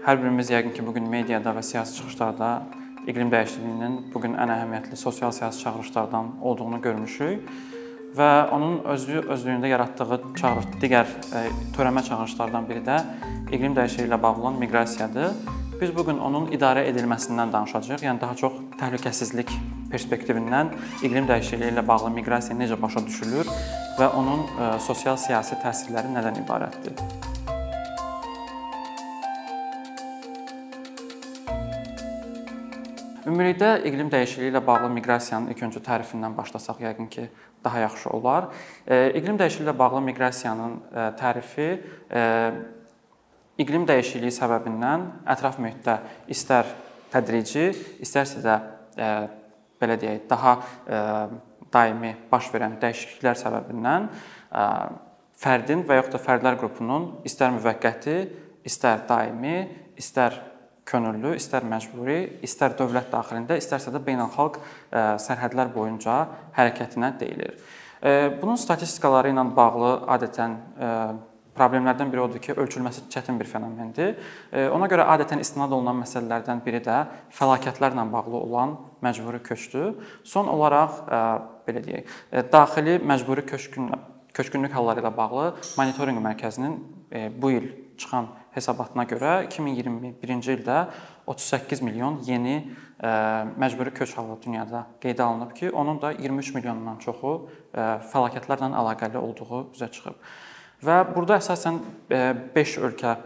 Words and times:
Hər 0.00 0.16
birimiz 0.16 0.48
yəqin 0.48 0.72
ki, 0.72 0.80
bu 0.86 0.94
gün 0.96 1.08
mediada 1.12 1.52
və 1.52 1.60
siyasi 1.60 1.98
çıxışlarda 1.98 2.46
iqlim 3.10 3.28
dəyişikliyinin 3.32 3.98
bu 4.14 4.22
gün 4.22 4.32
ən 4.40 4.48
əhəmiyyətli 4.54 4.96
sosial 4.96 5.32
siyasi 5.36 5.60
çağırışlardan 5.60 6.30
olduğunu 6.40 6.80
görmüşük 6.80 7.50
və 8.16 8.30
onun 8.56 8.78
özü 8.94 9.20
özlüyündə 9.34 9.68
yaratdığı 9.68 10.20
çağırış 10.40 10.70
digər 10.80 11.04
e, 11.36 11.44
törəmə 11.76 12.04
çağırışlardan 12.08 12.68
biri 12.68 12.80
də 12.88 12.96
iqlim 13.52 13.76
dəyişikliyi 13.76 14.08
ilə 14.08 14.22
bağlı 14.22 14.40
olan 14.40 14.58
miqrasiyadır. 14.64 15.36
Biz 15.80 15.96
bu 15.96 16.06
gün 16.08 16.18
onun 16.18 16.48
idarə 16.56 16.88
edilməsindən 16.88 17.52
danışacağıq. 17.52 18.08
Yəni 18.08 18.24
daha 18.24 18.34
çox 18.40 18.56
təhlükəsizlik 18.80 19.52
perspektivindən 19.92 20.72
iqlim 21.04 21.28
dəyişikliyi 21.28 21.76
ilə 21.76 21.84
bağlı 21.88 22.14
miqrasiya 22.16 22.56
necə 22.56 22.80
başa 22.82 23.04
düşülür 23.06 23.52
və 24.00 24.14
onun 24.16 24.46
e, 24.48 24.76
sosial 24.80 25.20
siyasi 25.20 25.60
təsirləri 25.60 26.16
nədən 26.16 26.40
ibarətdir? 26.46 27.19
Ümumilikdə 33.40 33.86
iqlim 33.88 34.10
dəyişikliyi 34.12 34.50
ilə 34.52 34.60
bağlı 34.60 34.90
miqrasiyanın 34.98 35.48
ilk 35.48 35.62
öncə 35.64 35.80
tərifindən 35.80 36.34
başlasaq 36.36 36.82
yəqin 36.84 37.06
ki, 37.08 37.22
daha 37.64 37.78
yaxşı 37.86 38.10
olar. 38.12 38.50
E, 38.84 39.14
iqlim 39.16 39.38
dəyişikliyi 39.40 39.64
ilə 39.64 39.72
bağlı 39.78 40.02
miqrasiyanın 40.10 40.74
e, 40.76 41.04
tərifi 41.16 41.68
e, 42.12 42.24
iqlim 43.64 43.86
dəyişikliyi 43.88 44.34
səbəbindən 44.36 45.06
ətraf 45.32 45.56
mühitdə 45.56 45.94
istər 46.28 46.68
tədrici, 47.14 47.70
istərsə 48.04 48.44
də 48.44 48.58
belə 49.80 49.96
deyək, 50.04 50.28
daha 50.28 50.54
daimi 51.72 52.12
baş 52.28 52.52
verən 52.52 52.76
dəyişikliklər 52.82 53.40
səbəbindən 53.40 54.10
fərdin 55.40 55.88
və 55.88 55.96
yaxud 56.02 56.18
da 56.18 56.22
fərdlər 56.28 56.60
qrupunun 56.60 57.08
istər 57.24 57.56
müvəqqəti, 57.56 58.20
istər 58.68 59.06
daimi, 59.08 59.64
istər 59.96 60.36
könüllü, 60.90 61.34
istər 61.38 61.66
məcburi, 61.68 62.18
istər 62.46 62.74
dövlət 62.78 63.10
daxilində, 63.12 63.58
istərsə 63.60 63.92
də 63.94 64.02
beynəlxalq 64.04 64.58
e, 64.60 65.02
sərhədlər 65.22 65.72
boyunca 65.74 66.20
hərəkətinə 66.56 67.12
deyilir. 67.20 67.56
E, 68.00 68.30
bunun 68.40 68.58
statistikaları 68.60 69.32
ilə 69.32 69.44
bağlı 69.56 69.92
adətən 70.16 70.56
e, 70.56 70.92
problemlərdən 71.56 72.10
biri 72.12 72.22
odur 72.24 72.42
ki, 72.42 72.54
ölçülməsi 72.62 73.04
çətin 73.12 73.36
bir 73.36 73.48
fenomendir. 73.50 74.14
Ona 74.72 74.86
görə 74.88 75.04
adətən 75.12 75.42
istinad 75.42 75.74
olunan 75.76 75.98
məsələlərdən 75.98 76.62
biri 76.64 76.78
də 76.86 77.00
fəlakətlərlə 77.36 78.06
bağlı 78.12 78.38
olan 78.38 78.76
məcburi 79.04 79.42
köçdür. 79.44 79.98
Son 80.24 80.48
olaraq 80.48 81.02
belə 81.66 81.82
deyək, 81.84 82.14
daxili 82.54 82.96
məcburi 83.02 83.44
köçkün 83.50 83.90
köçkünlük 84.32 84.72
halları 84.72 85.02
ilə 85.02 85.10
bağlı 85.16 85.46
monitorinq 85.76 86.22
mərkəzinin 86.22 86.78
bu 87.42 87.50
il 87.58 87.70
çıxan 88.00 88.28
hesabatına 88.54 89.04
görə 89.10 89.32
2021-ci 89.46 90.56
ildə 90.58 90.78
38 91.26 91.82
milyon 91.86 92.20
yeni 92.26 92.56
e, 92.58 93.10
məcburi 93.60 93.92
köç 93.94 94.16
halı 94.18 94.38
dünyada 94.42 94.86
qeydə 95.02 95.22
alınıb 95.22 95.52
ki, 95.56 95.70
onun 95.70 96.00
da 96.02 96.12
23 96.12 96.54
milyondan 96.54 96.98
çoxu 97.04 97.34
e, 97.74 97.84
fəlakətlərlə 98.12 98.72
əlaqəli 98.82 99.20
olduğu 99.20 99.60
üzə 99.76 99.90
çıxıb. 99.92 100.18
Və 100.86 100.96
burada 101.14 101.38
əsasən 101.38 101.80
5 102.10 102.76
e, 102.76 102.84
ölkə 102.88 103.16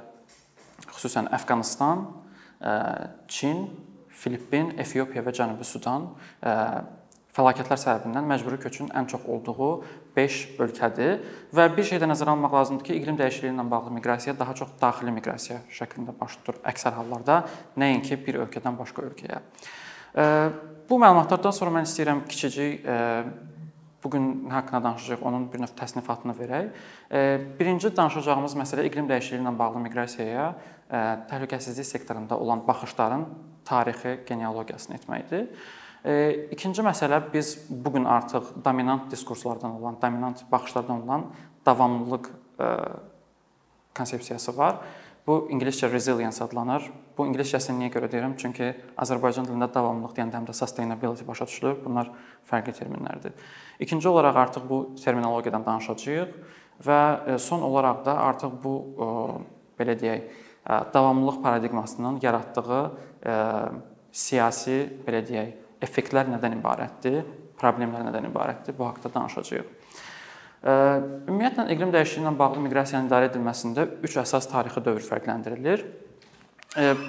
xüsusən 0.91 1.30
Əfqanıstan, 1.39 2.06
Çin, 3.28 3.67
Filippin, 4.08 4.70
Efiopiya 4.80 5.20
və 5.27 5.33
Cənubi 5.36 5.67
Sudan 5.69 6.06
fəlakətlər 7.35 7.81
səbəbindən 7.83 8.27
məcburi 8.31 8.61
köçün 8.63 8.91
ən 8.95 9.09
çox 9.11 9.25
olduğu 9.27 9.71
5 10.17 10.37
ölkədir 10.63 11.25
və 11.55 11.67
bir 11.77 11.89
şey 11.89 11.99
də 12.03 12.07
nəzərə 12.11 12.31
almaq 12.37 12.55
lazımdır 12.55 12.87
ki, 12.87 12.99
iqlim 13.01 13.19
dəyişikliyi 13.19 13.55
ilə 13.57 13.65
bağlı 13.71 13.91
miqrasiya 13.97 14.37
daha 14.39 14.55
çox 14.55 14.77
daxili 14.81 15.15
miqrasiya 15.17 15.59
şəklində 15.75 16.15
baş 16.21 16.39
tutur 16.39 16.61
əksər 16.63 16.95
hallarda, 17.01 17.41
nəinki 17.81 18.21
bir 18.27 18.39
ölkədən 18.47 18.79
başqa 18.79 19.09
ölkəyə. 19.09 19.43
Bu 20.89 21.01
məlumatlardan 21.03 21.57
sonra 21.57 21.75
mən 21.81 21.91
istəyirəm 21.91 22.23
kiçicik 22.31 22.86
bu 24.05 24.11
gün 24.11 24.51
haqqında 24.53 24.85
danışacağıq, 24.85 25.23
onun 25.27 25.53
bir 25.53 25.63
növ 25.64 25.70
təsnifatını 25.77 26.35
verək. 26.39 26.67
Birinci 27.58 27.91
danışacağımız 27.97 28.55
məsələ 28.63 28.85
iqlim 28.87 29.08
dəyişikliyi 29.08 29.42
ilə 29.42 29.58
bağlı 29.58 29.81
miqrasiyaya 29.89 30.51
təhlükəsizlik 31.31 31.89
sektorunda 31.89 32.39
olan 32.39 32.67
baxışların 32.69 33.25
tarixi 33.64 34.20
genealogiyasını 34.29 35.01
etməkdir. 35.01 35.48
İkinci 36.05 36.83
məsələ 36.85 37.23
biz 37.33 37.55
bu 37.70 37.92
gün 37.92 38.05
artıq 38.05 38.51
dominant 38.65 39.11
diskurslardan 39.11 39.81
olan, 39.81 39.97
dominant 40.03 40.42
baxışlardan 40.53 41.05
olan 41.05 41.25
davamlılıq 41.67 42.29
konsepsiyası 43.97 44.57
var. 44.57 44.77
Bu 45.27 45.48
ingiliscə 45.51 45.89
resilience 45.93 46.45
adlanır. 46.45 46.91
Bu 47.17 47.25
ingiliscəsini 47.25 47.79
niyə 47.81 47.95
görə 47.95 48.11
deyirəm? 48.13 48.35
Çünki 48.37 48.75
Azərbaycan 49.01 49.48
dilində 49.48 49.70
davamlılıq 49.73 50.13
deyəndə 50.19 50.37
həm 50.37 50.51
də 50.51 50.53
sustainability 50.53 51.25
başa 51.25 51.47
düşülür. 51.48 51.79
Bunlar 51.85 52.13
fərqli 52.51 52.77
terminlərdir. 52.77 53.33
İkinci 53.81 54.09
olaraq 54.09 54.37
artıq 54.37 54.69
bu 54.69 54.83
terminologiyadan 55.01 55.64
danışacağıq 55.64 56.37
və 56.85 57.39
son 57.41 57.64
olaraq 57.64 58.05
da 58.05 58.19
artıq 58.29 58.61
bu 58.61 58.77
belə 59.81 59.97
deyək, 59.97 60.29
davamlılıq 60.69 61.41
paradigmasının 61.43 62.20
yaratdığı 62.23 62.85
siyasi, 64.13 64.83
belə 65.09 65.25
deyək, 65.25 65.64
effektlər 65.84 66.30
nədən 66.33 66.58
ibarətdir, 66.58 67.22
problemlər 67.61 68.06
nədən 68.08 68.30
ibarətdir, 68.30 68.77
bu 68.78 68.89
haqqda 68.89 69.12
danışacağıq. 69.14 69.68
Ümumiyyətlə 70.64 71.67
iqlim 71.74 71.90
dəyişikliyi 71.92 72.24
ilə 72.24 72.39
bağlı 72.39 72.62
miqrasiyanın 72.64 73.11
idarə 73.11 73.28
edilməsində 73.28 73.84
3 74.00 74.14
əsas 74.22 74.48
tarixi 74.48 74.80
dövr 74.84 75.05
fərqləndirilir. 75.05 75.84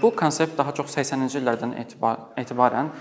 Bu 0.02 0.12
konsept 0.14 0.58
daha 0.60 0.76
çox 0.78 0.92
80-ci 0.94 1.40
illərdən 1.40 1.72
etibarən 2.38 2.92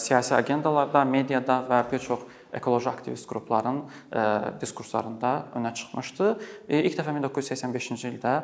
siyasi 0.00 0.34
agendalarda, 0.34 1.04
mediada 1.04 1.60
və 1.68 1.82
bir 1.92 2.00
çox 2.02 2.24
ekoloji 2.54 2.88
aktivist 2.90 3.28
qrupların 3.30 3.82
diskurslarında 4.62 5.30
önə 5.58 5.74
çıxmışdı. 5.76 6.32
İlk 6.80 6.98
dəfə 6.98 7.14
1985-ci 7.20 8.10
ildə 8.10 8.34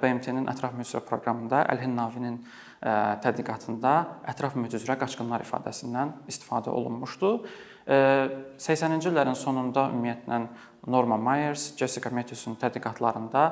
BMT-nin 0.00 0.48
ətraf 0.50 0.74
mühit 0.78 1.06
proqramında 1.06 1.66
Əlhin 1.76 1.94
Navinin 1.98 2.40
tədqiqatında 2.82 3.92
ətraf 4.32 4.56
mühit 4.58 4.74
üzrə 4.78 4.96
qaçqınlar 4.98 5.44
ifadəsindən 5.44 6.16
istifadə 6.30 6.72
olunmuşdu. 6.74 7.32
80-ci 7.86 9.10
illərin 9.10 9.38
sonunda 9.38 9.88
ümumiyyətlə 9.92 10.40
Norma 10.90 11.18
Myers, 11.18 11.72
Jessica 11.78 12.10
Matthewsun 12.14 12.58
tədqiqatlarında 12.58 13.44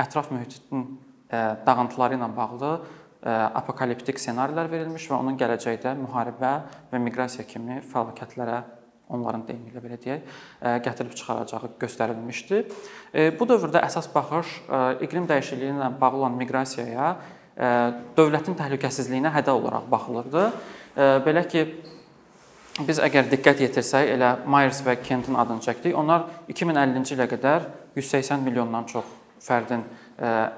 ətraf 0.00 0.32
mühitin 0.32 0.86
dağıntıları 1.66 2.16
ilə 2.16 2.28
bağlı 2.36 2.72
apokaliptik 3.54 4.18
ssenarilər 4.18 4.70
verilmiş 4.72 5.10
və 5.10 5.18
onun 5.20 5.36
gələcəkdə 5.40 5.92
müharibə 6.00 6.54
və 6.92 7.00
miqrasiya 7.04 7.44
kimi 7.48 7.80
fəlakətlərə 7.92 8.62
onların 9.12 9.44
deyimi 9.44 9.68
ilə 9.68 9.82
belə 9.84 9.98
deyək, 10.00 10.24
gətirib 10.86 11.12
çıxaracağı 11.20 11.74
göstərilmişdi. 11.80 12.62
Bu 13.38 13.48
dövrdə 13.48 13.82
əsas 13.84 14.08
baxış 14.14 14.56
iqlim 15.04 15.28
dəyişikliyi 15.28 15.74
ilə 15.76 15.90
bağlı 16.00 16.22
olan 16.22 16.38
miqrasiyaya 16.40 17.14
dövlətin 18.16 18.56
təhlükəsizliyinə 18.58 19.32
hədə 19.34 19.52
olaraq 19.52 19.88
baxılırdı. 19.92 20.44
Belə 21.26 21.42
ki, 21.48 21.64
biz 22.86 23.00
əgər 23.04 23.28
diqqət 23.32 23.60
yetirsək, 23.66 24.14
elə 24.14 24.34
Myers 24.48 24.80
və 24.86 24.96
Kentin 25.04 25.36
adını 25.36 25.64
çəkdik. 25.64 25.96
Onlar 25.96 26.28
2050-ci 26.48 27.16
ilə 27.16 27.28
qədər 27.28 27.68
180 27.98 28.40
milyondan 28.46 28.88
çox 28.88 29.08
fərdin 29.42 29.84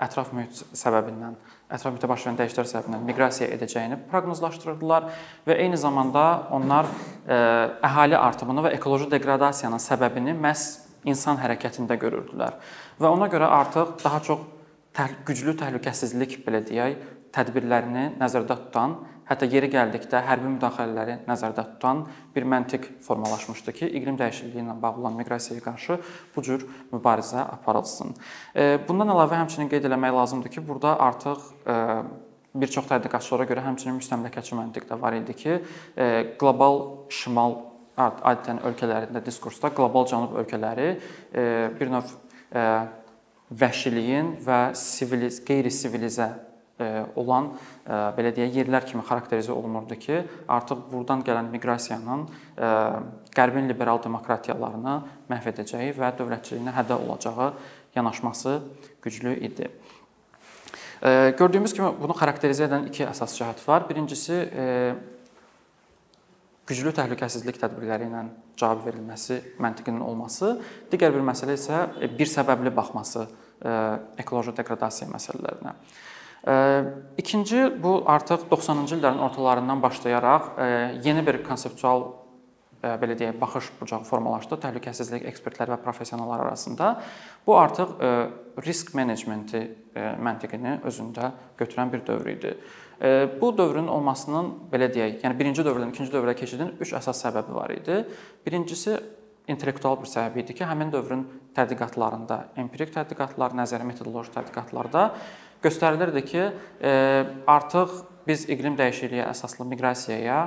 ətraf 0.05 0.31
mühit 0.37 0.60
səbəbindən, 0.77 1.34
ətraf 1.72 1.94
mühitə 1.94 2.10
baş 2.10 2.27
verən 2.27 2.38
dəyişikliklər 2.38 2.71
səbəbindən 2.71 3.05
miqrasiya 3.09 3.49
edəcəyini 3.56 3.99
proqnozlaşdırırdılar 4.11 5.06
və 5.49 5.59
eyni 5.65 5.78
zamanda 5.81 6.25
onlar 6.55 6.91
əhali 7.26 8.19
artımını 8.19 8.66
və 8.69 8.75
ekoloji 8.76 9.09
deqradasiyanın 9.15 9.82
səbəbini 9.82 10.37
məhz 10.37 10.66
insan 11.09 11.41
hərəkətində 11.41 11.97
görürdülər. 12.00 12.59
Və 13.00 13.09
ona 13.11 13.31
görə 13.32 13.49
artıq 13.56 13.97
daha 14.05 14.20
çox 14.26 14.44
güclü 15.26 15.56
təhlükəsizlik 15.58 16.38
belə 16.46 16.62
deyək, 16.67 17.00
tədbirlərini 17.35 18.12
nəzərdə 18.20 18.55
tutan, 18.67 18.94
hətta 19.26 19.49
yeri 19.50 19.70
gəldikdə 19.73 20.20
hərbi 20.23 20.52
müdaxilələri 20.52 21.17
nəzərdə 21.26 21.64
tutan 21.73 22.05
bir 22.35 22.46
məntiq 22.46 22.87
formalaşmışdı 23.02 23.75
ki, 23.75 23.88
iqlim 23.99 24.19
dəyişikliyi 24.20 24.62
ilə 24.62 24.76
bağlı 24.82 25.02
olan 25.02 25.17
miqrasiyaya 25.19 25.64
qarşı 25.64 25.99
bu 26.37 26.44
cür 26.46 26.67
mübarizə 26.93 27.43
aparılsın. 27.43 28.14
Bundan 28.87 29.11
əlavə 29.17 29.41
həmçinin 29.43 29.73
qeyd 29.73 29.88
eləmək 29.91 30.14
lazımdır 30.14 30.55
ki, 30.55 30.67
burada 30.69 30.94
artıq 31.08 31.43
bir 32.55 32.70
çox 32.70 32.87
tədqiqatçılara 32.93 33.49
görə 33.50 33.67
həmçinin 33.67 33.99
müstəmləkəçi 33.99 34.55
məntiq 34.61 34.87
də 34.87 35.00
var 35.00 35.19
idi 35.19 35.35
ki, 35.35 35.58
qlobal 36.38 36.85
şimal 37.11 37.64
adətən 37.99 38.62
ölkələrində 38.69 39.23
diskursda 39.26 39.73
qlobal 39.75 40.06
cənub 40.11 40.38
ölkələri 40.43 40.93
bir 41.81 41.90
növ 41.90 42.14
vəhşiliyin 43.52 44.35
və 44.44 44.58
siviliz, 44.79 45.41
qeyri-sivilizə 45.44 46.29
e, 46.81 46.88
olan 47.20 47.50
e, 47.52 47.99
belə 48.17 48.32
deyək 48.37 48.58
yerlər 48.61 48.87
kimi 48.88 49.05
xarakterizə 49.06 49.52
olunurdu 49.55 49.99
ki, 50.00 50.23
artıq 50.49 50.85
burdan 50.93 51.25
gələn 51.26 51.50
miqrasiyanın 51.52 52.26
e, 52.26 52.73
Qərbin 53.35 53.69
liberal 53.69 53.99
demokratiyalarını 54.02 54.94
məhv 55.31 55.50
edəcəyi 55.52 55.94
və 55.96 56.12
dövlətçiliyinə 56.19 56.75
hədə 56.76 56.99
olacağı 57.00 57.52
yanaşması 57.96 58.61
güclü 59.02 59.35
idi. 59.49 59.70
Gördüyümüz 61.38 61.75
kimi 61.76 61.90
bunu 62.00 62.14
xarakterizə 62.17 62.64
edən 62.64 62.87
iki 62.88 63.02
əsas 63.05 63.35
cəhət 63.37 63.58
var. 63.67 63.82
Birincisi 63.88 64.38
güclü 66.69 66.93
təhlükəsizlik 66.96 67.58
tədbirləri 67.61 68.08
ilə 68.08 68.25
cavab 68.56 68.87
verilməsi 68.87 69.40
məntiqinin 69.61 70.00
olması, 70.05 70.56
digər 70.93 71.12
bir 71.14 71.25
məsələ 71.26 71.58
isə 71.58 71.84
bir 72.16 72.31
səbəbli 72.31 72.72
baxması 72.75 73.26
ekoloji 74.20 74.56
deqradasiya 74.56 75.08
məsələlərinə. 75.12 75.75
İkinci 77.20 77.70
bu 77.82 78.02
artıq 78.11 78.49
90-cı 78.50 78.99
illərin 78.99 79.22
ortalarından 79.25 79.81
başlayaraq 79.82 80.50
yeni 81.05 81.25
bir 81.26 81.40
konseptual 81.44 82.11
belə 82.84 83.14
deyək, 83.16 83.38
baxış 83.40 83.70
bucağı 83.81 84.05
formalaşdı 84.05 84.58
təhlükəsizlik 84.61 85.25
ekspertləri 85.31 85.72
və 85.72 85.78
professionallar 85.81 86.43
arasında. 86.44 86.90
Bu 87.46 87.56
artıq 87.56 87.94
risk 88.66 88.93
menecmenti 88.94 89.62
məntiqini 89.96 90.82
özündə 90.84 91.31
götürən 91.56 91.93
bir 91.93 92.05
dövr 92.05 92.28
idi. 92.34 92.52
Bu 93.41 93.50
dövrün 93.58 93.88
olmasının 93.91 94.52
belə 94.73 94.88
deyək, 94.93 95.19
yəni 95.25 95.38
birinci 95.38 95.64
dövrdən 95.67 95.91
ikinci 95.91 96.12
dövrə 96.14 96.37
keçidin 96.38 96.75
3 96.81 96.94
əsas 97.00 97.25
səbəbi 97.26 97.55
var 97.56 97.75
idi. 97.75 98.05
Birincisi 98.46 98.96
intellektual 99.50 99.99
bir 100.00 100.08
səbəb 100.08 100.38
idi 100.41 100.55
ki, 100.56 100.64
həmin 100.64 100.93
dövrün 100.94 101.26
tədqiqatlarında, 101.56 102.38
empirik 102.62 102.94
tədqiqatlar, 102.94 103.56
nəzəri 103.58 103.85
metodoloji 103.88 104.32
tədqiqatlarda 104.37 105.08
göstərilirdi 105.64 106.23
ki, 106.31 106.46
artıq 107.50 107.93
biz 108.25 108.46
iqlim 108.49 108.76
dəyişikliyi 108.79 109.26
əsaslı 109.26 109.67
miqrasiyaya 109.69 110.38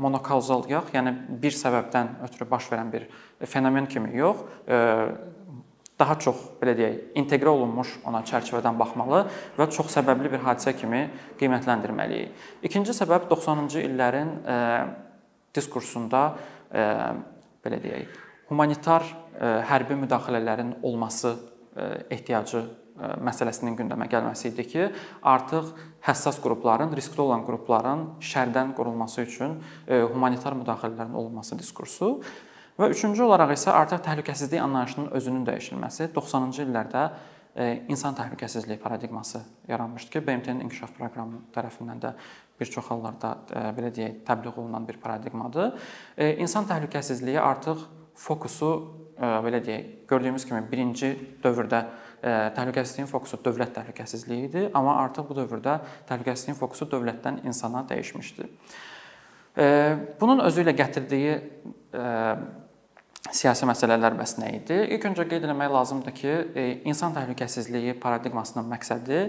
monokauzal 0.00 0.64
yox, 0.70 0.88
yəni 0.94 1.12
bir 1.42 1.52
səbəbdən 1.52 2.14
ötürü 2.24 2.48
baş 2.48 2.70
verən 2.72 2.92
bir 2.92 3.08
fenomen 3.44 3.88
kimi 3.92 4.14
yox, 4.16 4.40
daha 5.98 6.16
çox 6.18 6.40
belə 6.60 6.74
deyək, 6.74 6.94
inteqrə 7.20 7.52
olunmuş 7.52 7.92
ona 8.08 8.24
çərçivədən 8.26 8.78
baxmalı 8.78 9.24
və 9.58 9.68
çox 9.70 9.92
səbəbli 9.94 10.32
bir 10.32 10.42
hadisə 10.42 10.74
kimi 10.74 11.04
qiymətləndirməliyik. 11.38 12.32
İkinci 12.66 12.96
səbəb 12.96 13.28
90-cı 13.30 13.84
illərin 13.86 14.32
diskursunda 15.54 16.24
belə 16.74 17.78
deyək, 17.82 18.08
humanitar 18.50 19.06
hərbi 19.70 19.98
müdaxilələrin 20.02 20.80
olması 20.82 21.36
ehtiyacı 22.10 22.64
məsələsinin 22.94 23.74
gündəmə 23.78 24.06
gəlməsi 24.10 24.52
idi 24.52 24.64
ki, 24.70 24.84
artıq 25.26 25.72
həssas 26.06 26.36
qrupların, 26.42 26.92
riskli 26.94 27.22
olan 27.24 27.42
qrupların 27.46 28.04
şərdən 28.22 28.74
qorunması 28.78 29.24
üçün 29.24 29.56
humanitar 29.88 30.54
müdaxilələrin 30.58 31.14
olunması 31.18 31.58
diskursu 31.58 32.20
və 32.78 32.90
üçüncü 32.90 33.22
olaraq 33.22 33.54
isə 33.54 33.72
artıq 33.74 34.02
təhlükəsizlik 34.06 34.62
anlayışının 34.62 35.12
özünün 35.14 35.44
dəyişilməsi 35.46 36.10
90-cı 36.14 36.64
illərdə 36.66 37.04
insan 37.88 38.16
təhlükəsizliyi 38.18 38.80
paradigması 38.82 39.44
yaranmışdı 39.68 40.10
ki, 40.10 40.26
BMT-nin 40.26 40.64
inkişaf 40.66 40.96
proqramı 40.96 41.44
tərəfindən 41.54 42.00
də 42.02 42.10
bir 42.58 42.70
çox 42.70 42.88
hallarda 42.90 43.36
belə 43.76 43.92
deyək, 43.94 44.16
təbliğ 44.26 44.56
olunan 44.56 44.88
bir 44.88 44.98
paradigmadır. 45.02 45.76
İnsan 46.18 46.66
təhlükəsizliyi 46.66 47.38
artıq 47.38 47.84
fokusu 48.18 48.70
belə 49.18 49.60
deyək, 49.62 49.86
gördüyümüz 50.10 50.46
kimi 50.48 50.64
birinci 50.70 51.12
dövrdə 51.44 51.84
təhlükəsizliyin 52.24 53.06
fokusu 53.06 53.38
dövlət 53.44 53.76
təhlükəsizliyi 53.78 54.48
idi, 54.48 54.66
amma 54.74 54.96
artıq 55.04 55.28
bu 55.28 55.38
dövrdə 55.38 55.78
təhlükəsizliyin 56.08 56.58
fokusu 56.58 56.90
dövlətdən 56.90 57.44
insana 57.46 57.84
dəyişmişdi. 57.86 58.48
Bunun 60.20 60.42
özü 60.42 60.64
ilə 60.64 60.74
gətirdiyi 60.74 61.38
siyasi 63.32 63.66
məsələlər 63.68 64.18
bəs 64.18 64.36
nə 64.40 64.50
idi? 64.58 64.76
İlk 64.96 65.08
öncə 65.10 65.24
qeyd 65.30 65.46
etmək 65.46 65.72
lazımdır 65.72 66.14
ki, 66.18 66.34
insan 66.90 67.14
təhlükəsizliyi 67.16 67.96
paradigmasının 68.02 68.68
məqsədi 68.74 69.24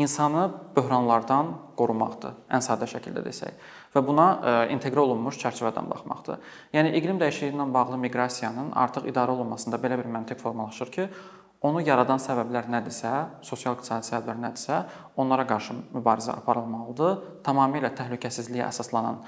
insanı 0.00 0.46
böhranlardan 0.76 1.52
qorumaqdır, 1.76 2.38
ən 2.48 2.64
sadə 2.64 2.88
şəkildə 2.88 3.20
desək. 3.26 3.52
Və 3.92 4.00
buna 4.06 4.26
inteqrə 4.72 5.04
olunmuş 5.04 5.36
çərçivədən 5.42 5.90
baxmaqdır. 5.92 6.40
Yəni 6.72 6.94
iqlim 6.96 7.20
dəyişikliyi 7.20 7.52
ilə 7.52 7.68
bağlı 7.74 8.00
miqrasiyanın 8.06 8.72
artıq 8.72 9.10
idarə 9.12 9.36
olunmasında 9.36 9.76
belə 9.82 10.00
bir 10.00 10.08
məntiq 10.08 10.40
formalaşır 10.40 10.92
ki, 10.96 11.08
onu 11.62 11.84
yaradan 11.84 12.18
səbəblər 12.18 12.72
nədirsə, 12.72 13.12
sosial-iqtisadi 13.44 14.08
səbəblər 14.08 14.40
nədirsə, 14.48 14.80
onlara 15.20 15.44
qarşı 15.46 15.76
mübarizə 15.92 16.32
aparılmalıdır. 16.40 17.18
Tamamilə 17.44 17.92
təhlükəsizliyə 18.00 18.72
əsaslanan 18.72 19.20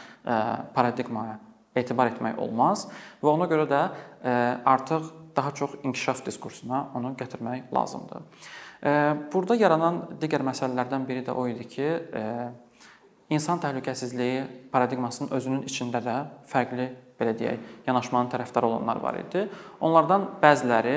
paradigmaya 0.74 1.36
etibar 1.76 2.12
etmək 2.12 2.38
olmaz 2.38 2.86
və 3.22 3.30
ona 3.32 3.48
görə 3.50 3.66
də 3.70 3.82
artıq 4.64 5.10
daha 5.36 5.50
çox 5.54 5.70
inkişaf 5.82 6.26
diskursuna 6.26 6.88
onu 6.94 7.14
gətirmək 7.18 7.72
lazımdır. 7.74 8.22
Burada 9.32 9.56
yaranan 9.56 10.02
digər 10.20 10.44
məsələlərdən 10.46 11.06
biri 11.08 11.24
də 11.26 11.34
o 11.34 11.46
idi 11.48 11.64
ki, 11.68 11.88
insan 13.34 13.58
təhlükəsizliyi 13.62 14.44
paradigmasının 14.72 15.32
özünün 15.34 15.64
içində 15.66 16.02
də 16.04 16.16
fərqli 16.50 16.90
belə 17.18 17.32
deyək, 17.38 17.66
yanaşmanın 17.86 18.30
tərəfdarı 18.30 18.68
olanlar 18.68 19.00
var 19.02 19.18
idi. 19.22 19.46
Onlardan 19.80 20.28
bəziləri 20.42 20.96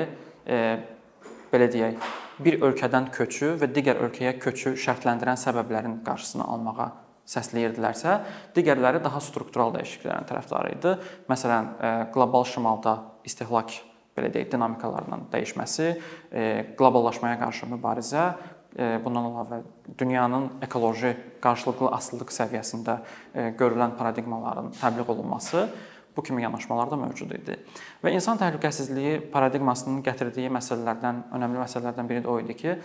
belə 1.48 1.70
deyək, 1.72 1.98
bir 2.44 2.60
ölkədən 2.68 3.10
köçü 3.14 3.56
və 3.58 3.72
digər 3.74 4.04
ölkəyə 4.06 4.36
köçü 4.38 4.76
şərtləndirən 4.78 5.40
səbəblərin 5.40 6.02
qarşısını 6.06 6.44
almağa 6.44 6.90
səsləyirdilərsə, 7.28 8.14
digərləri 8.56 9.02
daha 9.04 9.20
struktural 9.20 9.74
dəyişikliklərin 9.76 10.28
tərəfdarı 10.30 10.72
idi. 10.78 10.94
Məsələn, 11.28 11.74
qlobal 12.14 12.48
şimalda 12.48 12.96
istehlak 13.28 13.76
belə 14.18 14.30
deyək, 14.34 14.52
dinamikalarının 14.54 15.26
dəyişməsi, 15.32 15.88
e, 16.32 16.46
qloballaşmaya 16.78 17.38
qarşı 17.40 17.68
mübarizə, 17.70 18.24
e, 18.74 18.96
bundan 19.04 19.28
əlavə 19.30 19.60
dünyanın 20.00 20.50
ekoloji 20.66 21.14
qarşılıqlı 21.44 21.92
asılılıq 21.98 22.34
səviyyəsində 22.34 22.98
e, 22.98 23.50
görülən 23.60 23.94
paradigmaların 23.98 24.72
təbliğ 24.80 25.06
olunması 25.14 25.68
bu 26.18 26.22
kimi 26.26 26.42
yanaşmalar 26.42 26.90
da 26.90 26.98
mövcud 26.98 27.30
idi. 27.38 27.54
Və 28.02 28.10
insan 28.18 28.40
təhlükəsizliyi 28.42 29.20
paradigmasının 29.30 30.02
gətirdiyi 30.02 30.50
məsələlərdən, 30.58 31.24
önəmli 31.38 31.62
məsələlərdən 31.62 32.10
biri 32.10 32.24
də 32.26 32.32
o 32.32 32.38
idi 32.42 32.58
ki, 32.58 32.76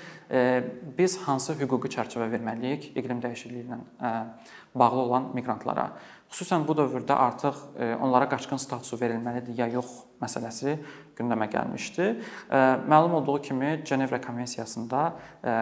biz 0.97 1.18
hansı 1.25 1.57
hüquqi 1.57 1.89
çərçivə 1.97 2.30
verməliyik 2.38 2.91
iqlim 2.94 3.24
dəyişikliyi 3.25 3.65
ilə 3.65 3.80
bağlı 4.75 5.01
olan 5.07 5.31
miqrantlara. 5.33 5.89
Xüsusən 6.33 6.63
bu 6.65 6.74
dövrdə 6.74 7.13
artıq 7.13 7.57
e, 7.77 7.91
onlara 8.01 8.25
qaçqın 8.31 8.57
statusu 8.57 8.97
verilməlidir 8.97 9.59
ya 9.59 9.68
yox 9.69 10.00
məsələsi 10.21 10.80
gündəmə 11.18 11.45
gəlmişdi. 11.53 12.07
E, 12.50 12.62
məlum 12.89 13.19
olduğu 13.19 13.41
kimi 13.50 13.75
Cenevra 13.85 14.18
konvensiyasında 14.21 15.04
e, 15.45 15.54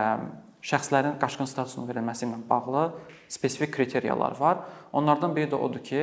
şəxslərin 0.72 1.18
qaçqın 1.20 1.50
statusunun 1.52 1.90
verilməsi 1.90 2.24
ilə 2.30 2.40
bağlı 2.50 2.86
spesifik 3.28 3.74
kriteriyalar 3.76 4.40
var. 4.40 4.64
Onlardan 4.94 5.36
biri 5.36 5.50
də 5.52 5.60
odur 5.60 5.84
ki, 5.84 6.02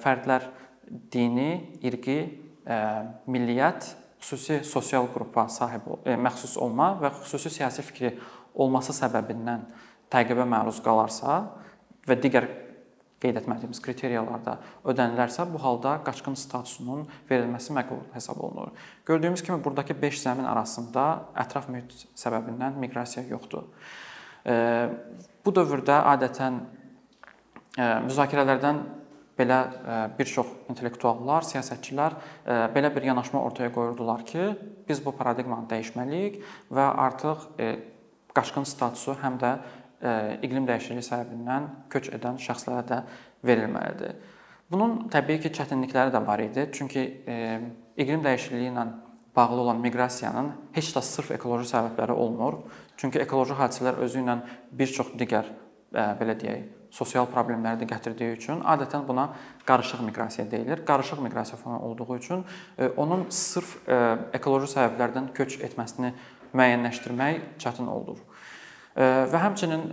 fərdlər 0.00 0.44
dini, 0.90 1.78
irqi, 1.86 2.18
milliyyət, 3.30 3.92
xüsusi 4.20 4.60
sosial 4.68 5.08
qrupa 5.12 5.46
sahib 5.48 5.86
məxsus 6.04 6.58
olma 6.60 6.92
və 7.00 7.12
xüsusi 7.22 7.52
siyasi 7.56 7.84
fikri 7.86 8.10
olması 8.54 8.92
səbəbindən 8.96 9.62
təqibə 10.12 10.44
məruz 10.48 10.82
qalarsa 10.84 11.38
və 12.08 12.18
digər 12.20 12.48
qeyd 13.20 13.36
etmədiyimiz 13.36 13.80
kriteriyalarda 13.84 14.56
ödənilərsə, 14.88 15.44
bu 15.52 15.60
halda 15.60 15.98
qaçqın 16.06 16.36
statusunun 16.40 17.02
verilməsi 17.28 17.74
məqbul 17.76 18.06
hesab 18.14 18.40
olunur. 18.40 18.70
Gördüyümüz 19.06 19.42
kimi 19.44 19.60
burdakı 19.64 19.96
5 20.02 20.22
zəmin 20.22 20.48
arasında 20.48 21.06
ətraf 21.44 21.68
mühit 21.68 22.06
səbəbindən 22.16 22.78
miqrasiya 22.80 23.26
yoxdur. 23.28 23.68
Bu 25.44 25.52
dövrdə 25.52 26.00
adətən 26.14 26.62
müzakirələrdən 28.08 28.80
belə 29.40 29.58
bir 30.18 30.28
çox 30.28 30.52
intellektuallar, 30.68 31.48
siyasətçilər 31.48 32.16
belə 32.76 32.92
bir 32.94 33.08
yanaşma 33.08 33.40
ortaya 33.40 33.72
qoyurdular 33.72 34.22
ki, 34.28 34.50
biz 34.88 35.00
bu 35.04 35.16
paradigmanı 35.16 35.64
dəyişməliyik 35.72 36.40
və 36.70 36.86
artıq 37.08 37.48
qaçqın 38.36 38.68
statusu 38.68 39.16
həm 39.24 39.40
də 39.40 39.54
iqlim 40.46 40.68
dəyişikliyi 40.68 41.04
səbəbindən 41.08 41.70
köç 41.92 42.12
edən 42.16 42.38
şəxslərə 42.40 42.84
də 42.88 43.00
verilməlidir. 43.44 44.14
Bunun 44.70 45.08
təbii 45.10 45.40
ki, 45.42 45.50
çətinlikləri 45.56 46.12
də 46.14 46.20
var 46.26 46.38
idi. 46.44 46.68
Çünki 46.72 47.02
iqlim 47.98 48.22
dəyişikliyi 48.24 48.70
ilə 48.70 48.86
bağlı 49.36 49.60
olan 49.64 49.80
miqrasiyanın 49.82 50.52
heç 50.76 50.92
də 50.94 51.02
sırf 51.02 51.30
ekoloji 51.36 51.68
səbəbləri 51.72 52.14
olmur. 52.14 52.60
Çünki 52.96 53.20
ekoloji 53.22 53.56
hadisələr 53.58 53.98
özü 54.06 54.22
ilə 54.22 54.38
bir 54.72 54.92
çox 54.94 55.12
digər 55.18 55.50
belə 55.90 56.36
deyək, 56.38 56.64
sosial 56.90 57.28
problemləri 57.30 57.82
də 57.82 57.88
gətirdiyi 57.90 58.36
üçün 58.38 58.64
adətən 58.66 59.06
buna 59.08 59.28
qarışıq 59.68 60.02
miqrasiya 60.08 60.48
deyilir. 60.50 60.84
Qarışıq 60.86 61.22
miqrasiya 61.22 61.58
fonu 61.60 61.78
olduğu 61.78 62.16
üçün 62.16 62.44
onun 62.96 63.26
sırf 63.30 63.76
ekoloji 64.34 64.72
səbəblərdən 64.74 65.32
köç 65.36 65.60
etməsini 65.64 66.12
müəyyənləşdirmək 66.50 67.56
çətin 67.62 67.88
olur. 67.90 68.18
Və 69.00 69.38
həmçinin 69.38 69.84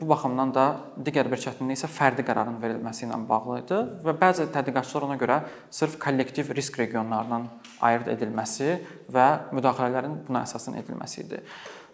bu 0.00 0.08
baxımdan 0.10 0.50
da 0.52 0.64
digər 0.98 1.28
bir 1.30 1.38
çətinlik 1.38 1.78
isə 1.78 1.86
fərdi 1.86 2.24
qərarın 2.26 2.56
verilməsi 2.60 3.04
ilə 3.06 3.20
bağlı 3.28 3.60
idi 3.60 3.78
və 4.02 4.16
bəzi 4.18 4.48
tədqiqatçılar 4.52 5.06
ona 5.06 5.16
görə 5.20 5.36
sırf 5.70 5.94
kollektiv 6.02 6.50
risk 6.58 6.80
regionlarından 6.82 7.46
ayırd 7.86 8.10
edilməsi 8.16 8.74
və 9.14 9.28
müdaxilələrin 9.54 10.18
buna 10.26 10.42
əsasən 10.42 10.74
edilməsi 10.82 11.22
idi. 11.22 11.38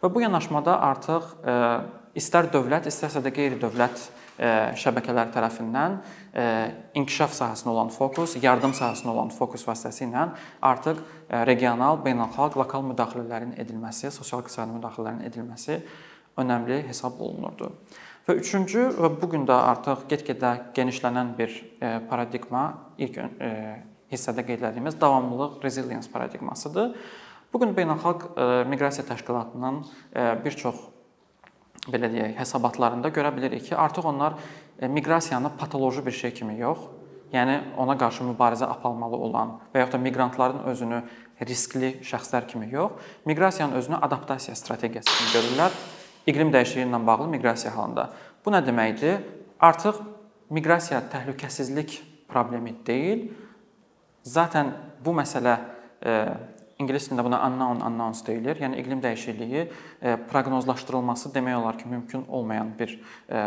Və 0.00 0.08
bu 0.14 0.24
yanaşmada 0.24 0.78
artıq 0.88 1.36
istər 2.16 2.48
dövlət, 2.54 2.88
istərsə 2.88 3.20
də 3.22 3.34
qeyri-dövlət 3.36 4.08
şəbəkələr 4.38 5.32
tərəfindən 5.34 5.96
inkişaf 6.98 7.32
sahəsinə 7.34 7.72
olan 7.72 7.90
fokus, 7.90 8.36
yardım 8.42 8.74
sahəsinə 8.76 9.10
olan 9.10 9.32
fokus 9.34 9.66
vasitəsilə 9.66 10.28
artıq 10.62 11.00
regional, 11.48 11.98
beynəlxalq, 12.04 12.58
lokal 12.60 12.84
müdaxilələrin 12.86 13.56
edilməsi, 13.58 14.12
sosial-iqtisadi 14.14 14.76
müdaxilələrin 14.76 15.24
edilməsi 15.26 15.80
önəmli 16.38 16.84
hesab 16.86 17.18
olunurdu. 17.18 17.72
Və 18.28 18.36
üçüncü 18.38 18.90
və 18.94 19.08
bu 19.18 19.30
gün 19.32 19.46
də 19.48 19.56
artıq 19.56 20.04
get-gedə 20.10 20.52
genişlənən 20.76 21.32
bir 21.38 21.54
paradigma 22.10 22.66
ilk 23.00 23.22
hissədə 24.12 24.44
qeyd 24.46 24.62
etdiyimiz 24.68 25.00
davamlılıq 25.00 25.64
resilience 25.64 26.12
paradigmasıdır. 26.12 26.94
Bu 27.52 27.60
gün 27.60 27.72
beynəlxalq 27.72 28.28
miqrasiya 28.68 29.06
təşkilatının 29.08 29.80
bir 30.44 30.56
çox 30.60 30.76
belə 31.92 32.10
deyək, 32.12 32.36
hesabatlarında 32.38 33.10
görə 33.14 33.34
bilirik 33.36 33.66
ki, 33.68 33.76
artıq 33.76 34.08
onlar 34.08 34.38
miqrasiyanı 34.80 35.50
patoloji 35.58 36.06
bir 36.06 36.12
şey 36.12 36.34
kimi 36.34 36.58
yox, 36.60 36.78
yəni 37.32 37.58
ona 37.76 37.96
qarşı 37.98 38.24
mübarizə 38.24 38.68
aparmalı 38.68 39.16
olan 39.16 39.56
və 39.74 39.82
yaxud 39.82 39.98
da 39.98 40.02
miqrantların 40.04 40.64
özünü 40.72 41.02
riskli 41.48 41.94
şəxslər 42.02 42.46
kimi 42.48 42.70
yox, 42.72 42.92
miqrasiyanın 43.26 43.74
özünü 43.80 43.96
adaptasiya 43.96 44.56
strategiyası 44.56 45.10
kimi 45.18 45.34
görürlər 45.36 45.74
iqlim 46.28 46.52
dəyişikliyi 46.52 46.88
ilə 46.88 47.00
bağlı 47.06 47.28
miqrasiya 47.34 47.74
halında. 47.76 48.08
Bu 48.44 48.52
nə 48.52 48.62
deməkdir? 48.64 49.20
Artıq 49.60 50.00
miqrasiya 50.54 51.02
təhlükəsizlik 51.12 51.98
problemi 52.28 52.74
deyil. 52.86 53.28
Zaten 54.22 54.72
bu 55.04 55.14
məsələ 55.16 55.56
e, 56.04 56.14
ingilis 56.78 57.08
dilində 57.08 57.24
buna 57.26 57.40
unknown 57.48 57.82
unknowns 57.82 58.22
deyilir. 58.26 58.60
Yəni 58.62 58.78
iqlim 58.82 59.02
dəyişikliyi 59.02 59.64
e, 59.66 60.14
proqnozlaşdırılması 60.30 61.32
demək 61.34 61.58
olar 61.58 61.78
ki, 61.78 61.88
mümkün 61.90 62.24
olmayan 62.28 62.72
bir 62.78 62.94
e, 63.28 63.44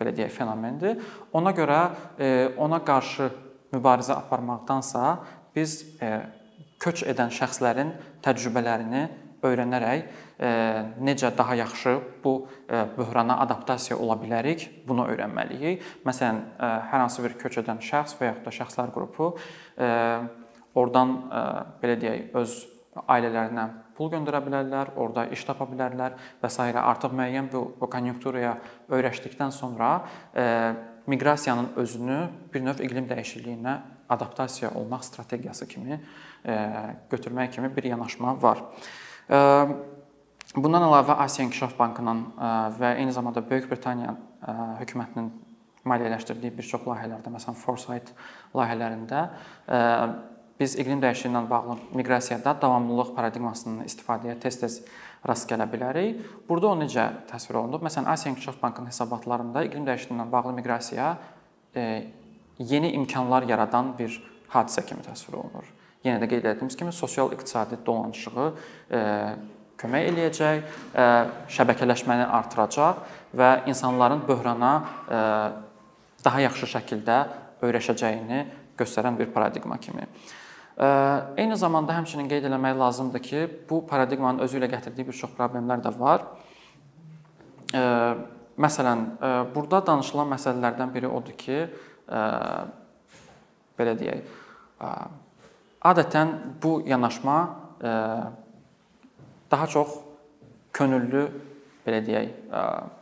belə 0.00 0.12
deyək 0.16 0.34
fenomendir. 0.36 1.00
Ona 1.32 1.54
görə 1.56 1.80
e, 2.18 2.30
ona 2.56 2.82
qarşı 2.84 3.30
mübarizə 3.72 4.14
aparmaqdansa 4.16 5.16
biz 5.56 5.80
köç 6.80 7.02
edən 7.08 7.32
şəxslərin 7.32 7.94
təcrübələrini 8.24 9.06
öyrənərək 9.46 10.04
necə 11.02 11.30
daha 11.36 11.56
yaxşı 11.56 11.94
bu 12.24 12.34
böhrana 12.96 13.38
adaptasiya 13.40 13.98
ola 13.98 14.16
bilərik, 14.20 14.66
bunu 14.88 15.08
öyrənməliyik. 15.10 15.84
Məsələn, 16.06 16.42
hər 16.60 17.02
hansı 17.02 17.24
bir 17.24 17.36
köç 17.40 17.58
edən 17.64 17.80
şəxs 17.84 18.20
və 18.20 18.30
ya 18.30 18.36
da 18.44 18.52
şəxslər 18.54 18.92
qrupu 18.94 19.32
oradan 20.76 21.16
belə 21.82 21.96
deyək, 22.00 22.30
öz 22.36 22.56
ailələrinə 22.96 23.66
pul 23.96 24.10
göndərə 24.12 24.42
bilərlər, 24.44 24.92
orada 25.00 25.26
iş 25.32 25.42
tapa 25.48 25.64
bilərlər 25.68 26.16
və 26.42 26.50
s. 26.52 26.60
artıq 26.60 27.16
müəyyən 27.16 27.48
bu, 27.52 27.62
bu 27.80 27.88
konjunkturaya 27.92 28.56
öyrəşdikdən 28.92 29.52
sonra 29.52 29.90
miqrasiyanın 31.06 31.72
özünü 31.80 32.20
bir 32.52 32.64
növ 32.64 32.80
iqlim 32.84 33.08
dəyişikliyinə 33.08 33.76
adaptasiya 34.08 34.70
olmaq 34.74 35.04
strategiyası 35.04 35.68
kimi 35.68 36.00
götürmək 37.10 37.50
kimi 37.56 37.72
bir 37.76 37.84
yanaşma 37.92 38.36
var. 38.42 38.62
Bundan 40.56 40.84
əlavə 40.86 41.18
Asiya 41.24 41.46
İnkişaf 41.46 41.74
Bankının 41.78 42.22
və 42.78 42.94
eyni 43.00 43.12
zamanda 43.12 43.42
Böyük 43.50 43.70
Britaniya 43.70 44.14
hökumətinin 44.80 45.32
maliyyələşdirdiyi 45.86 46.52
bir 46.56 46.66
çox 46.66 46.86
layihələrdə, 46.86 47.32
məsələn 47.34 47.58
Foresight 47.58 48.12
layihələrində 48.54 49.26
biz 50.60 50.76
iqlim 50.80 51.02
dəyişikliyi 51.02 51.34
ilə 51.34 51.42
bağlı 51.50 51.78
miqrasiyada 51.98 52.56
davamlılıq 52.62 53.14
paradigmasının 53.16 53.84
istifadəyə 53.88 54.38
tez-tez 54.40 54.80
rast 55.28 55.50
gələ 55.50 55.68
bilərik. 55.72 56.20
Burada 56.48 56.72
o 56.72 56.76
necə 56.80 57.06
təsvir 57.30 57.60
olunub? 57.60 57.84
Məsələn, 57.84 58.08
Asiya 58.12 58.32
İnkişaf 58.32 58.62
Bankının 58.62 58.92
hesabatlarında 58.92 59.64
iqlim 59.68 59.88
dəyişikliyi 59.88 60.20
ilə 60.20 60.30
bağlı 60.32 60.52
miqrasiya 60.60 61.16
yeni 62.58 62.92
imkanlar 62.96 63.48
yaradan 63.48 63.92
bir 63.98 64.20
hadisə 64.52 64.86
kimi 64.86 65.04
təsvir 65.04 65.36
olunur 65.36 65.76
yenə 66.06 66.22
də 66.22 66.28
qeyd 66.30 66.46
etdiyimiz 66.52 66.76
kimi 66.78 66.92
sosial-iqtisadi 66.94 67.78
dolanışığı 67.86 68.46
e, 68.46 69.00
kömək 69.80 70.08
eləyəcək, 70.12 70.62
e, 71.02 71.06
şəbəkələşməni 71.56 72.28
artıracaq 72.38 73.02
və 73.36 73.50
insanların 73.70 74.22
böhrana 74.28 74.72
e, 74.80 75.20
daha 76.24 76.42
yaxşı 76.46 76.70
şəkildə 76.76 77.18
öyrəşəcəyini 77.66 78.42
göstərən 78.78 79.18
bir 79.18 79.32
paradigma 79.34 79.78
kimi. 79.80 80.06
Eyni 80.76 81.56
zamanda 81.56 81.94
həmçinin 81.96 82.28
qeyd 82.28 82.44
etmək 82.50 82.74
lazımdır 82.76 83.22
ki, 83.24 83.44
bu 83.70 83.80
paradigmanın 83.88 84.44
özü 84.44 84.58
ilə 84.60 84.68
gətirdiyi 84.74 85.06
bir 85.08 85.16
çox 85.16 85.30
problemlər 85.38 85.80
də 85.84 85.92
var. 85.96 86.26
Məsələn, 88.56 89.06
burada 89.54 89.80
danışılan 89.86 90.28
məsələlərdən 90.34 90.92
biri 90.92 91.08
odur 91.08 91.36
ki, 91.40 91.62
belə 93.78 93.96
deyək, 94.00 94.20
Adətən 95.86 96.32
bu 96.62 96.82
yanaşma 96.86 97.36
daha 99.50 99.66
çox 99.70 99.88
könüllü 100.76 101.24
belə 101.86 102.00
deyək, 102.04 102.28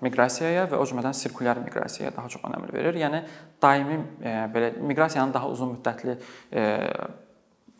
miqrasiyaya 0.04 0.66
və 0.68 0.78
o 0.78 0.84
cümlədən 0.86 1.16
sirkulyar 1.16 1.58
miqrasiyaya 1.64 2.12
daha 2.16 2.28
çox 2.28 2.44
önəm 2.44 2.66
verir. 2.72 2.98
Yəni 3.00 3.22
daimi 3.62 3.96
belə 4.54 4.74
miqrasiyanın 4.84 5.32
daha 5.34 5.48
uzun 5.48 5.74
müddətli 5.74 6.18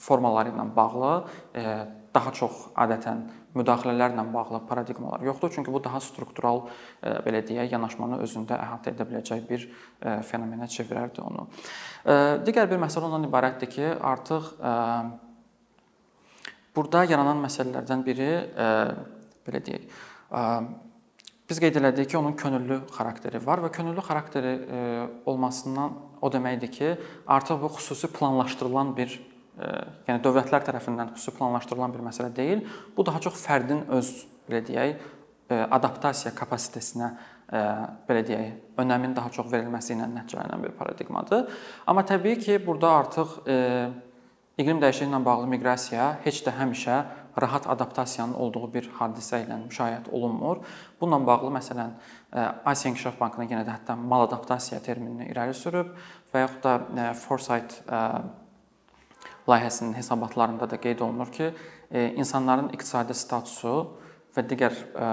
formaları 0.05 0.53
ilə 0.53 0.69
bağlı 0.77 1.15
daha 2.15 2.31
çox 2.37 2.69
adətən 2.79 3.25
müdaxilələrlə 3.59 4.23
bağlı 4.35 4.61
paradigmalar 4.69 5.23
yoxdur. 5.27 5.51
Çünki 5.55 5.73
bu 5.73 5.81
daha 5.83 6.01
struktural 6.03 6.65
belə 7.03 7.41
deyək, 7.47 7.73
yanaşmanı 7.73 8.21
özündə 8.23 8.59
əhatə 8.59 8.93
edə 8.95 9.07
biləcək 9.09 9.45
bir 9.49 9.67
fenomenə 10.27 10.69
çevirərdi 10.71 11.23
onu. 11.25 11.49
Digər 12.47 12.71
bir 12.71 12.83
məsələ 12.83 13.09
ondan 13.09 13.27
ibarətdir 13.29 13.71
ki, 13.71 13.91
artıq 13.99 14.53
burada 16.75 17.05
yaranan 17.11 17.43
məsələlərdən 17.47 18.07
biri 18.07 18.31
belə 19.47 19.63
deyək, 19.67 19.85
biz 21.51 21.61
qeyd 21.61 21.77
elədik 21.79 22.11
ki, 22.11 22.19
onun 22.19 22.35
könüllü 22.39 22.81
xarakteri 22.95 23.43
var 23.47 23.63
və 23.63 23.71
könüllü 23.75 24.03
xarakteri 24.07 24.55
olmasından 25.27 25.99
o 26.23 26.31
deməkdir 26.33 26.71
ki, 26.75 26.97
artıq 27.27 27.63
bu 27.63 27.75
xüsusi 27.77 28.11
planlaşdırılan 28.15 28.97
bir 28.97 29.19
yəni 29.55 30.23
dövlətlər 30.25 30.65
tərəfindən 30.67 31.13
xüsusi 31.15 31.37
planlaşdırılan 31.39 31.95
bir 31.95 32.03
məsələ 32.07 32.31
deyil. 32.37 32.65
Bu 32.97 33.07
daha 33.07 33.21
çox 33.23 33.39
fərdin 33.45 33.85
öz 33.95 34.11
belə 34.49 34.63
deyək, 34.67 35.05
adaptasiya 35.55 36.33
kapasitesinə 36.35 37.11
belə 38.09 38.23
deyək, 38.27 38.55
önəmin 38.81 39.15
daha 39.17 39.31
çox 39.31 39.51
verilməsi 39.53 39.95
ilə 39.95 40.09
nəticələnən 40.11 40.65
bir 40.65 40.73
paradigmadır. 40.79 41.47
Amma 41.87 42.03
təbii 42.09 42.39
ki, 42.41 42.59
burada 42.67 42.97
artıq 43.03 43.37
iqlim 44.59 44.81
dəyişikliyi 44.83 45.13
ilə 45.13 45.21
bağlı 45.25 45.47
miqrasiya 45.53 46.09
heç 46.25 46.43
də 46.47 46.55
həmişə 46.59 46.99
rahat 47.43 47.67
adaptasiyanın 47.67 48.37
olduğu 48.39 48.69
bir 48.75 48.91
hadisə 48.99 49.41
ilə 49.43 49.57
müşahidə 49.65 50.11
olunmur. 50.15 50.63
Bununla 51.01 51.27
bağlı 51.27 51.51
məsələn 51.57 51.97
Asiya 52.65 52.93
İnkişaf 52.93 53.19
Bankının 53.21 53.51
yenə 53.51 53.65
də 53.67 53.75
hətta 53.75 53.97
mal 53.99 54.29
adaptasiya 54.29 54.81
terminini 54.83 55.27
irəli 55.33 55.55
sürüb 55.59 55.91
və 56.33 56.47
yaxud 56.47 56.63
da 56.65 57.13
Foresight 57.19 57.83
layihəsinin 59.49 59.95
hesabatlarında 59.97 60.71
da 60.71 60.81
qeyd 60.81 61.01
olunur 61.05 61.33
ki, 61.33 61.51
e, 61.91 62.09
insanların 62.17 62.71
iqtisadi 62.73 63.15
statusu 63.15 63.75
və 64.37 64.45
digər 64.49 64.75
e, 64.75 65.11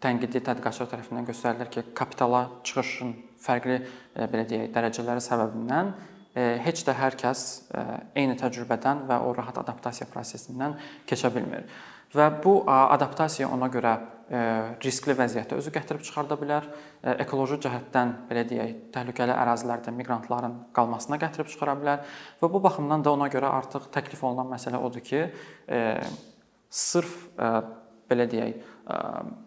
tənqidi 0.00 0.42
tədqiqatçılar 0.46 0.92
tərəfindən 0.92 1.28
göstərilir 1.30 1.72
ki, 1.72 1.84
kapitala 1.94 2.46
çıxışın 2.64 3.14
fərqli 3.40 3.80
e, 3.80 4.28
belə 4.32 4.46
deyək, 4.48 4.72
dərəcələri 4.76 5.24
səbəbindən 5.26 5.92
heç 6.62 6.84
də 6.86 6.92
hər 6.94 7.16
kəs 7.18 7.40
eyni 8.14 8.36
təcrübədən 8.38 9.00
və 9.08 9.16
o 9.26 9.32
rahat 9.34 9.56
adaptasiya 9.58 10.06
prosesindən 10.12 10.76
keçə 11.10 11.26
bilmir. 11.34 11.64
Və 12.14 12.28
bu 12.44 12.52
adaptasiya 12.70 13.48
ona 13.50 13.66
görə 13.66 13.96
riskli 14.84 15.14
vəziyyətə 15.18 15.56
özü 15.58 15.72
gətirib 15.74 16.04
çıxarda 16.06 16.36
bilər. 16.38 16.66
Ekoloji 17.24 17.58
cəhətdən 17.64 18.12
belə 18.28 18.44
deyək, 18.46 18.74
təhlükəli 18.94 19.34
ərazilərdə 19.34 19.90
miqrantların 19.96 20.54
qalmasına 20.76 21.18
gətirib 21.18 21.50
çıxara 21.50 21.74
bilər 21.80 22.04
və 22.38 22.50
bu 22.52 22.60
baxımdan 22.62 23.02
da 23.02 23.14
ona 23.16 23.26
görə 23.32 23.50
artıq 23.58 23.88
təklif 23.94 24.22
olunan 24.22 24.52
məsələ 24.52 24.78
odur 24.78 25.02
ki, 25.02 25.24
sırf 26.70 27.16
belə 28.10 28.28
deyək, 28.30 28.62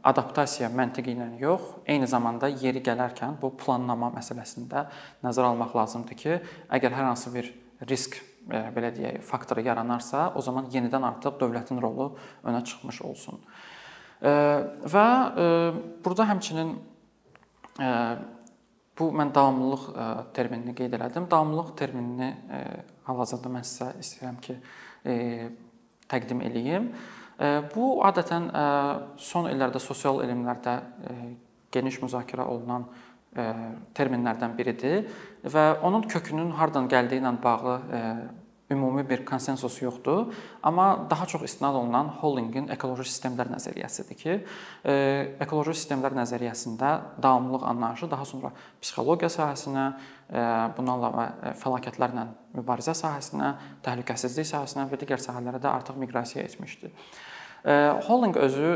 adaptasiya 0.08 0.70
məntiqi 0.72 1.16
ilə 1.16 1.30
yox, 1.40 1.74
eyni 1.88 2.08
zamanda 2.08 2.52
yeri 2.52 2.84
gələrkən 2.84 3.40
bu 3.42 3.54
planlama 3.60 4.12
məsələsində 4.18 4.86
nəzərə 5.24 5.52
almaq 5.52 5.76
lazımdır 5.80 6.20
ki, 6.20 6.38
əgər 6.76 6.96
hər 6.96 7.10
hansı 7.12 7.32
bir 7.34 7.52
risk 7.88 8.20
belə 8.48 8.92
deyək, 8.96 9.22
faktoru 9.24 9.64
yaranarsa, 9.64 10.34
o 10.36 10.42
zaman 10.44 10.68
yenidən 10.72 11.08
artıq 11.08 11.40
dövlətin 11.40 11.80
rolu 11.80 12.14
önə 12.44 12.64
çıxmış 12.68 13.02
olsun. 13.08 13.40
Və 14.24 15.08
burada 16.04 16.28
həmçinin 16.30 16.76
bu 19.00 19.10
mən 19.18 19.34
davamlılıq 19.36 19.88
terminini 20.38 20.76
qeyd 20.78 20.96
elədim. 20.96 21.28
Davamlılıq 21.32 21.74
terminini 21.80 22.30
hal-hazırda 23.08 23.52
mən 23.52 23.66
sizə 23.68 23.90
istəyirəm 24.00 24.38
ki, 24.44 24.58
təqdim 26.12 26.44
eləyim. 26.48 26.92
Bu 27.74 27.88
adətən 28.08 28.52
son 29.18 29.50
illərdə 29.52 29.82
sosial 29.84 30.22
elmlərdə 30.24 30.78
geniş 31.74 32.00
müzakirə 32.04 32.46
olunan 32.46 32.86
terminlərdən 33.98 34.54
biridir 34.56 35.08
və 35.50 35.66
onun 35.84 36.06
kökünün 36.06 36.54
hardan 36.54 36.88
gəldiyi 36.88 37.24
ilə 37.24 37.34
bağlı 37.44 37.80
ümumi 38.74 39.04
bir 39.10 39.24
konsensus 39.26 39.78
yoxdur, 39.82 40.34
amma 40.64 41.08
daha 41.10 41.26
çox 41.26 41.44
istinad 41.48 41.76
olunan 41.80 42.10
Hollingin 42.20 42.68
ekoloji 42.74 43.06
sistemlər 43.08 43.52
nəzəriyyəsidir 43.54 44.18
ki, 44.20 44.38
ekoloji 45.46 45.78
sistemlər 45.78 46.16
nəzəriyyəsində 46.18 46.94
davamlılıq 47.24 47.68
anlayışı 47.72 48.10
daha 48.12 48.26
sonra 48.26 48.52
psixologiya 48.82 49.30
sahəsinə, 49.34 49.86
bundan 50.78 50.98
əlavə 50.98 51.54
fəlakətlərlə 51.62 52.26
mübarizə 52.58 52.96
sahəsinə, 52.98 53.54
təhlükəsizlik 53.86 54.50
sahəsinə 54.50 54.90
və 54.92 55.00
digər 55.06 55.22
sahələrə 55.22 55.62
də 55.62 55.72
artıq 55.72 56.02
miqrasiya 56.02 56.44
etmişdir. 56.50 56.92
Holling 58.10 58.36
özü 58.36 58.70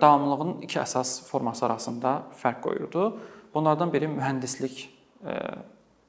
davamlılığın 0.00 0.60
iki 0.62 0.78
əsas 0.78 1.16
forması 1.26 1.64
arasında 1.66 2.12
fərq 2.38 2.60
qoyurdu. 2.62 3.08
Bunlardan 3.54 3.90
biri 3.90 4.06
mühəndislik 4.06 4.84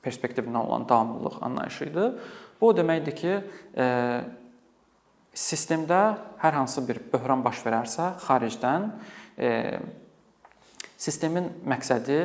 perspektivindən 0.05 0.61
olan 0.61 0.85
davamlılıq 0.89 1.39
anlayışı 1.41 1.85
idi. 1.85 2.05
Bu 2.61 2.69
o 2.69 2.77
deməkdir 2.77 3.15
ki, 3.17 3.35
sistemdə 5.33 6.01
hər 6.43 6.57
hansı 6.59 6.83
bir 6.85 7.01
böhran 7.11 7.41
baş 7.41 7.63
verərsə, 7.65 8.11
xaricdən 8.27 8.91
sistemin 11.01 11.49
məqsədi 11.65 12.19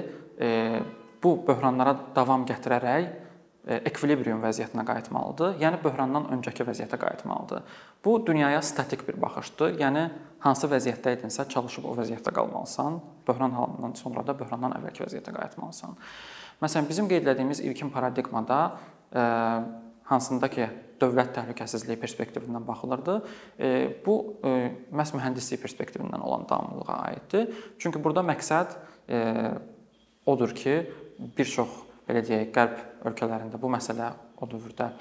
bu 1.23 1.39
böhranlara 1.47 1.97
davam 2.17 2.45
gətirərək 2.49 3.25
ekvilibrium 3.67 4.45
vəziyyətinə 4.45 4.85
qayıtmalıdır. 4.87 5.57
Yəni 5.59 5.81
böhrandan 5.83 6.29
öncəki 6.37 6.63
vəziyyətə 6.69 7.01
qayıtmalıdır. 7.03 7.65
Bu 8.05 8.19
dünyaya 8.27 8.61
statik 8.63 9.03
bir 9.09 9.17
baxışdır. 9.23 9.73
Yəni 9.81 10.05
hansı 10.45 10.69
vəziyyətdə 10.71 11.17
idinsə 11.17 11.49
çalışıb 11.51 11.89
o 11.89 11.97
vəziyyətdə 11.99 12.35
qalmalısan. 12.37 13.01
Böhran 13.27 13.57
halından 13.57 13.97
sonra 13.99 14.23
da 14.27 14.37
böhrandan 14.39 14.77
əvvəlki 14.77 15.03
vəziyyətə 15.03 15.35
qayıtmalısan. 15.35 15.97
Məsələn, 16.63 16.87
bizim 16.89 17.09
qeyd 17.11 17.27
etdiyimiz 17.27 17.65
ilkin 17.65 17.91
paradigmada 17.91 18.61
hansında 20.07 20.49
ki, 20.53 20.69
dövlət 21.01 21.35
təhlükəsizliyi 21.37 21.99
perspektivindən 22.01 22.65
baxılırdı. 22.67 23.17
Bu 24.07 24.17
məhz 24.97 25.13
mühəndislik 25.17 25.61
perspektivindən 25.65 26.23
olan 26.25 26.47
davamlılığa 26.49 26.99
aiddir. 27.11 27.51
Çünki 27.79 28.03
burada 28.05 28.25
məqsəd 28.25 28.77
odur 30.27 30.55
ki, 30.57 30.77
bir 31.37 31.51
çox 31.53 31.83
belə 32.09 32.23
deyək, 32.25 32.51
qərb 32.55 33.09
ölkələrində 33.11 33.61
bu 33.61 33.71
məsələ 33.73 34.13
o 34.41 34.49
dövrdə 34.49 34.93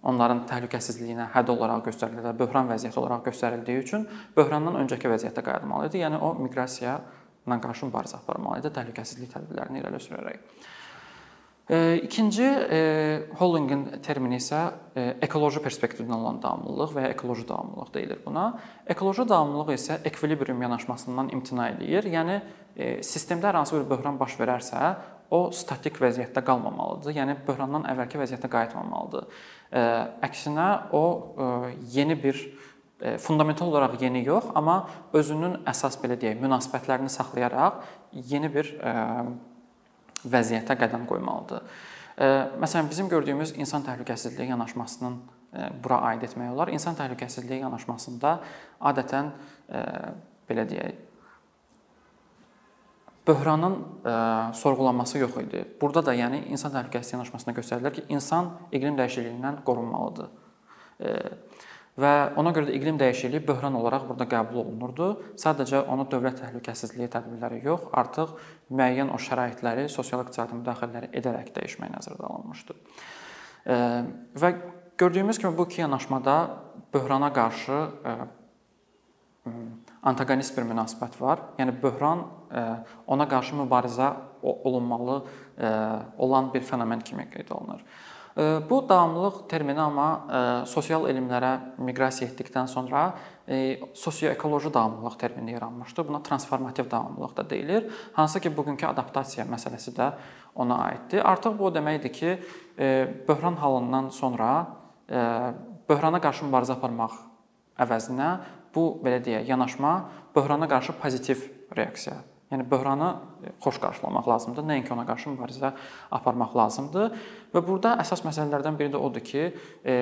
onların 0.00 0.44
təhlükəsizliyinə 0.48 1.26
hədd 1.34 1.50
olaraq 1.52 1.88
göstərilir 1.90 2.24
və 2.30 2.34
böhran 2.38 2.70
vəziyyəti 2.70 3.00
olaraq 3.02 3.26
göstərildiyi 3.28 3.82
üçün 3.82 4.06
böhrandan 4.36 4.78
öncəki 4.80 5.10
vəziyyətə 5.12 5.44
qayıtmalı 5.44 5.90
idi. 5.90 6.00
Yəni 6.04 6.20
o 6.24 6.32
miqrasiya 6.40 6.94
ilə 7.48 7.58
qarşı 7.64 7.88
mübarizə 7.88 8.20
aparmalı 8.20 8.62
idi 8.62 8.72
təhlükəsizlik 8.76 9.32
tədbirlərini 9.34 9.82
irəli 9.82 10.00
sürərək. 10.00 10.38
İkinci 11.70 12.46
Hollingin 13.38 13.84
termini 14.02 14.40
isə 14.40 14.58
ekoloji 15.22 15.60
perspektivdən 15.62 16.16
olan 16.16 16.40
davamlılıq 16.42 16.96
və 16.96 17.04
ya 17.04 17.10
ekoloji 17.14 17.44
davamlılıq 17.46 17.92
deyilir 17.94 18.18
buna. 18.24 18.46
Ekoloji 18.90 19.28
davamlılıq 19.30 19.70
isə 19.76 20.00
ekvilibrium 20.08 20.62
yanaşmasından 20.66 21.30
imtina 21.30 21.68
eləyir. 21.70 22.08
Yəni 22.10 22.40
sistemdə 23.06 23.52
hər 23.52 23.60
hansı 23.60 23.76
bir 23.78 23.86
böhran 23.92 24.18
baş 24.18 24.34
verərsə, 24.40 24.96
o 25.30 25.52
statik 25.54 26.00
vəziyyətdə 26.02 26.42
qalmamalıdır. 26.42 27.14
Yəni 27.14 27.36
böhrandan 27.46 27.86
əvvəlki 27.92 28.18
vəziyyətə 28.18 28.50
qayıtmamalıdır. 28.50 29.28
Əksinə 30.26 30.66
o 30.90 31.04
yeni 31.94 32.18
bir 32.18 32.40
fundamental 33.22 33.70
olaraq 33.70 33.94
yeni 34.02 34.24
yox, 34.26 34.50
amma 34.58 34.88
özünün 35.14 35.60
əsas 35.70 36.00
belə 36.02 36.18
deyək, 36.18 36.42
münasibətlərini 36.42 37.14
saxlayaraq 37.14 37.78
yeni 38.26 38.50
bir 38.50 38.74
vəziyyətə 40.24 40.76
qədəm 40.80 41.06
qoymalıdır. 41.10 41.62
Məsələn, 42.60 42.88
bizim 42.90 43.08
gördüyümüz 43.08 43.54
insan 43.56 43.84
təhlükəsizliyi 43.86 44.50
yanaşmasının 44.50 45.20
bura 45.84 46.00
aid 46.10 46.22
etmək 46.26 46.50
olar. 46.52 46.68
İnsan 46.68 46.98
təhlükəsizliyi 46.98 47.62
yanaşmasında 47.62 48.34
adətən 48.90 49.30
belə 50.50 50.66
deyək, 50.68 50.98
böhranın 53.26 53.76
sorğulanması 54.54 55.18
yox 55.18 55.36
idi. 55.46 55.64
Burada 55.80 56.04
da 56.06 56.14
yəni 56.14 56.44
insan 56.52 56.72
təhlükəsizliyi 56.74 57.20
yanaşmasında 57.20 57.56
göstərilir 57.60 57.92
ki, 57.96 58.04
insan 58.08 58.52
iqlim 58.72 58.98
dəyişikliyindən 58.98 59.62
qorunmalıdır. 59.64 60.28
Və 62.00 62.12
ona 62.40 62.52
görə 62.56 62.70
də 62.70 62.74
iqlim 62.78 62.98
dəyişikliyi 63.00 63.42
böhran 63.44 63.74
olaraq 63.76 64.06
burada 64.08 64.26
qəbul 64.30 64.62
olunurdu. 64.62 65.08
Sadəcə 65.40 65.82
onu 65.90 66.06
dövlət 66.08 66.40
təhlükəsizliyi 66.40 67.10
tədbirləri 67.12 67.60
yox, 67.66 67.88
artıq 67.92 68.32
müəyyən 68.72 69.12
o 69.12 69.18
şəraitləri, 69.20 69.88
sosial-iqtisadi 69.92 70.56
müdaxilələri 70.62 71.10
edərək 71.20 71.52
dəyişmək 71.56 71.92
nəzərdə 71.96 72.28
alınmışdı. 72.30 72.76
Və 74.40 74.52
gördüyümüz 74.98 75.38
kimi 75.42 75.56
bu 75.58 75.66
iki 75.68 75.82
yanaşmada 75.82 76.36
böhrana 76.94 77.32
qarşı 77.36 77.80
antagonist 80.02 80.56
bir 80.56 80.64
münasibət 80.68 81.18
var. 81.20 81.42
Yəni 81.58 81.74
böhran 81.82 82.24
ona 83.06 83.28
qarşı 83.28 83.58
mübarizə 83.60 84.12
olunmalı 84.42 85.22
olan 86.18 86.54
bir 86.54 86.64
fenomen 86.64 87.00
kimi 87.00 87.28
qeyd 87.30 87.52
olunur. 87.52 87.84
Bu 88.40 88.88
davamlılıq 88.88 89.42
termini 89.48 89.80
amma 89.80 90.64
sosial 90.64 91.04
elmlərə 91.10 91.50
miqrasiya 91.84 92.30
etdikdən 92.30 92.70
sonra 92.72 93.02
sosio-ekoloji 93.94 94.72
davamlılıq 94.72 95.18
termini 95.20 95.52
yaranmışdı. 95.52 96.08
Buna 96.08 96.22
transformativ 96.22 96.90
davamlılıq 96.90 97.36
da 97.36 97.50
deyilir. 97.50 97.90
Hansı 98.12 98.40
ki, 98.40 98.56
bugünkü 98.56 98.86
adaptasiya 98.86 99.44
məsələsi 99.44 99.92
də 99.96 100.12
ona 100.54 100.78
aiddir. 100.86 101.20
Artıq 101.20 101.58
bu 101.58 101.68
o 101.68 101.74
deməkdir 101.74 102.12
ki, 102.12 102.38
böhran 103.28 103.60
halından 103.60 104.08
sonra 104.08 104.66
böhrana 105.88 106.20
qarşı 106.24 106.48
mübarizə 106.48 106.78
aparmaq 106.78 107.20
əvəzinə 107.76 108.32
bu 108.74 109.02
belə 109.04 109.20
deyək, 109.24 109.48
yanaşma 109.52 109.94
böhrana 110.36 110.68
qarşı 110.68 110.96
pozitiv 111.02 111.44
reaksiya 111.76 112.22
Yəni 112.50 112.66
böhranı 112.70 113.14
e, 113.46 113.52
xoş 113.62 113.78
qarşılamaq 113.78 114.28
lazımdır, 114.28 114.66
nəinki 114.66 114.90
ona 114.90 115.04
qarşı 115.06 115.30
mübarizə 115.30 115.70
aparmaq 116.10 116.56
lazımdır. 116.58 117.14
Və 117.54 117.62
burada 117.66 117.94
əsas 118.02 118.24
məsələlərdən 118.26 118.78
biri 118.78 118.90
də 118.90 118.98
odur 118.98 119.22
ki, 119.22 119.44
e, 119.86 119.94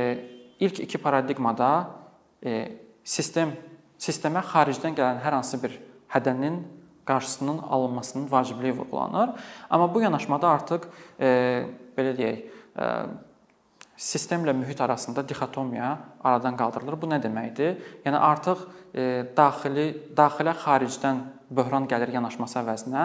ilk 0.64 0.80
iki 0.86 1.00
paradigmada 1.02 1.68
e, 2.40 2.54
sistem 3.04 3.52
sistemə 4.00 4.40
xaricdən 4.46 4.96
gələn 4.96 5.20
hər 5.24 5.36
hansı 5.36 5.60
bir 5.60 5.74
hədənin 6.14 6.62
qarşısının 7.08 7.58
alınmasının 7.68 8.28
vacibliyi 8.30 8.76
vurğulanır. 8.78 9.32
Amma 9.70 9.88
bu 9.94 10.00
yanaşmada 10.04 10.48
artıq 10.48 10.84
belə 11.18 12.12
deyək, 12.18 12.44
sistemlə 13.98 14.52
mühit 14.54 14.80
arasında 14.80 15.24
dixotomiya 15.28 15.88
aradan 16.24 16.56
qaldırılır. 16.60 17.00
Bu 17.00 17.10
nə 17.10 17.18
deməkdir? 17.24 17.80
Yəni 18.04 18.20
artıq 18.28 18.62
daxili 19.40 19.88
daxilə 20.14 20.54
xaricdən 20.62 21.24
böhran 21.50 21.88
gəlir 21.88 22.12
yanaşması 22.12 22.60
əvəzinə 22.60 23.04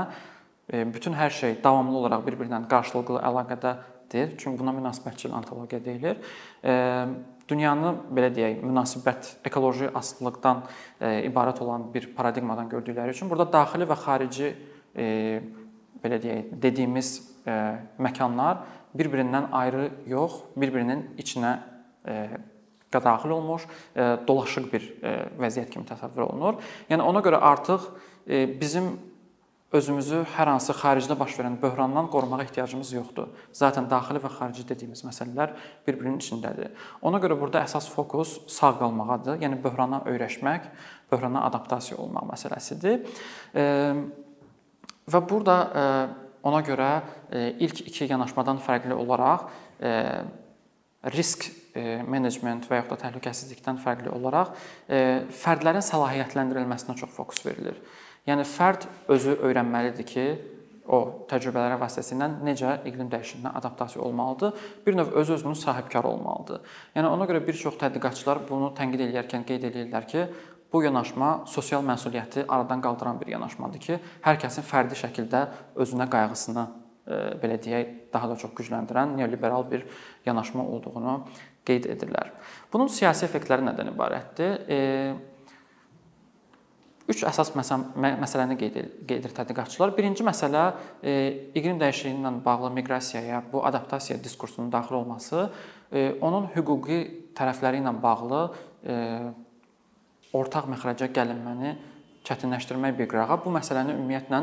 e, 0.73 0.84
bütün 0.93 1.15
hər 1.17 1.32
şey 1.34 1.58
davamlı 1.63 1.97
olaraq 2.03 2.25
bir-birindən 2.27 2.67
qarşılıqlı 2.71 3.21
əlaqədədir. 3.29 4.36
Çünki 4.38 4.60
buna 4.60 4.73
münasibətçil 4.75 5.34
ontologiya 5.36 5.82
deyilir. 5.86 6.19
E, 6.63 6.75
dünyanı 7.49 7.95
belə 8.13 8.32
deyək, 8.36 8.62
münasibət 8.63 9.34
ekoloji 9.47 9.89
asılılıqdan 9.95 10.63
e, 10.99 11.15
ibarət 11.29 11.63
olan 11.63 11.89
bir 11.93 12.10
paradigmadan 12.15 12.69
gördükləri 12.71 13.15
üçün 13.15 13.32
burada 13.32 13.49
daxili 13.53 13.89
və 13.89 13.99
xarici 14.06 14.53
belə 16.03 16.19
deyək, 16.21 16.49
dediyimiz 16.62 17.08
məkanlar 17.97 18.60
bir-birindən 18.93 19.47
ayrı 19.58 19.88
yox, 20.06 20.36
bir-birinin 20.53 21.08
içinə 21.17 21.56
daxil 22.93 23.34
olmuş, 23.34 23.65
dolaşıq 24.27 24.67
bir 24.69 24.86
vəziyyət 25.41 25.71
kimi 25.73 25.88
təsəvvür 25.89 26.27
olunur. 26.27 26.60
Yəni 26.91 27.01
ona 27.01 27.23
görə 27.25 27.39
artıq 27.41 27.89
bizim 28.28 28.94
özümüzü 29.74 30.20
hər 30.36 30.52
hansı 30.52 30.74
xaricdə 30.78 31.16
baş 31.18 31.34
verən 31.40 31.56
böhrandan 31.62 32.06
qorumağa 32.14 32.44
ehtiyacımız 32.44 32.92
yoxdur. 32.94 33.32
Zaten 33.58 33.88
daxili 33.90 34.20
və 34.22 34.30
xarici 34.36 34.68
dediyimiz 34.70 35.02
məsələlər 35.08 35.56
bir-birinin 35.88 36.20
içindədir. 36.22 36.70
Ona 37.02 37.18
görə 37.24 37.40
burada 37.40 37.64
əsas 37.66 37.88
fokus 37.90 38.36
sağ 38.54 38.76
qalmağadır. 38.84 39.40
Yəni 39.42 39.58
böhrana 39.64 40.04
öyrəşmək, 40.12 40.68
böhrana 41.12 41.48
adaptasiya 41.50 41.98
olmaq 42.06 42.30
məsələsidir. 42.36 43.02
Və 45.10 45.24
burada 45.30 45.58
ona 46.46 46.62
görə 46.62 46.92
ilk 47.34 47.82
iki 47.88 48.12
yanaşmadan 48.12 48.62
fərqli 48.62 48.94
olaraq 48.94 49.50
risk 51.18 51.50
menecment 52.06 52.70
və 52.70 52.84
yaxud 52.84 52.94
da 52.94 53.02
təhlükəsizlikdən 53.08 53.82
fərqli 53.82 54.14
olaraq 54.14 54.54
fərdlərin 55.42 55.82
səlahiyyətləndirilməsinə 55.90 56.94
çox 57.02 57.18
fokus 57.18 57.42
verilir. 57.42 57.82
Yəni 58.28 58.46
fərd 58.48 58.88
özü 59.12 59.38
öyrənməlidir 59.44 60.08
ki, 60.08 60.26
o 60.84 61.00
təcrübələrə 61.32 61.78
vasitəsilə 61.80 62.28
necə 62.44 62.74
iqlim 62.88 63.08
dəyişikliyinə 63.12 63.54
adaptasiya 63.60 64.04
olmalıdır? 64.04 64.66
Bir 64.86 64.98
növ 64.98 65.14
öz-özünün 65.22 65.56
sahibkarı 65.56 66.08
olmalıdır. 66.08 66.62
Yəni 66.96 67.08
ona 67.08 67.28
görə 67.30 67.40
bir 67.48 67.56
çox 67.60 67.78
tədqiqatçılar 67.80 68.44
bunu 68.50 68.74
tənqid 68.76 69.06
edərkən 69.08 69.46
qeyd 69.48 69.70
edirlər 69.70 70.08
ki, 70.12 70.26
bu 70.74 70.84
yanaşma 70.84 71.44
sosial 71.48 71.84
məsuliyyəti 71.86 72.46
aradan 72.48 72.82
qaldıran 72.82 73.20
bir 73.22 73.32
yanaşmadır 73.36 73.84
ki, 73.84 74.00
hər 74.26 74.40
kəsin 74.42 74.66
fərdi 74.68 74.98
şəkildə 74.98 75.44
özünə 75.86 76.08
qayğısını 76.12 76.64
e, 76.64 77.20
belə 77.44 77.60
deyək, 77.64 77.92
daha 78.14 78.32
da 78.32 78.40
çox 78.42 78.56
gücləndirən 78.58 79.14
neoliberal 79.20 79.68
bir 79.72 79.86
yanaşma 80.26 80.66
olduğunu 80.66 81.20
qeyd 81.68 81.86
edirlər. 81.94 82.34
Bunun 82.74 82.90
siyasi 82.92 83.28
effektləri 83.28 83.68
nədən 83.70 83.94
ibarətdir? 83.94 84.58
E, 84.68 84.80
Üç 87.04 87.26
əsas 87.28 87.50
məsələni 87.52 88.56
qeyd 88.56 88.78
edir 89.12 89.32
tədqiqatçılar. 89.36 89.92
Birinci 89.98 90.24
məsələ 90.24 90.62
e, 91.04 91.16
iqlim 91.52 91.76
dəyişikliyi 91.82 92.16
ilə 92.16 92.32
bağlı 92.46 92.70
miqrasiyaya, 92.78 93.42
bu 93.52 93.66
adaptasiya 93.68 94.22
diskursunun 94.24 94.70
daxil 94.72 94.96
olması, 95.02 95.50
e, 95.92 96.13
onun 96.24 96.48
hüquqi 96.54 97.00
tərəfləri 97.36 97.82
ilə 97.84 97.92
bağlı 98.06 98.39
e, 98.88 98.96
ortaq 100.32 100.70
məxrəcə 100.72 101.10
gəlinməni 101.18 101.74
çətinləşdirmək 102.24 102.96
bir 103.02 103.12
qırağa 103.12 103.36
bu 103.44 103.52
məsələni 103.52 103.98
ümumiyyətlə 103.98 104.39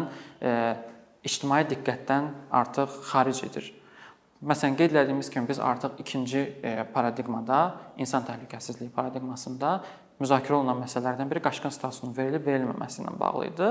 ictimai 1.24 1.62
diqqətdən 1.70 2.28
artıq 2.60 2.92
xaric 3.08 3.40
edir. 3.48 3.72
Məsələn, 4.44 4.76
qeyd 4.76 4.92
etdiyimiz 5.00 5.32
kimi 5.32 5.48
biz 5.48 5.58
artıq 5.64 5.96
ikinci 6.00 6.44
paradigmada, 6.92 7.62
insan 7.96 8.24
təhlükəsizliyi 8.28 8.92
paradigmasında 8.92 9.72
müzakirə 10.20 10.58
olunan 10.58 10.82
məsələlərdən 10.82 11.28
biri 11.30 11.42
qaçqın 11.44 11.72
statusunun 11.72 12.14
verilib 12.16 12.44
verilməməsi 12.46 13.02
ilə 13.02 13.14
bağlı 13.20 13.48
idi. 13.48 13.70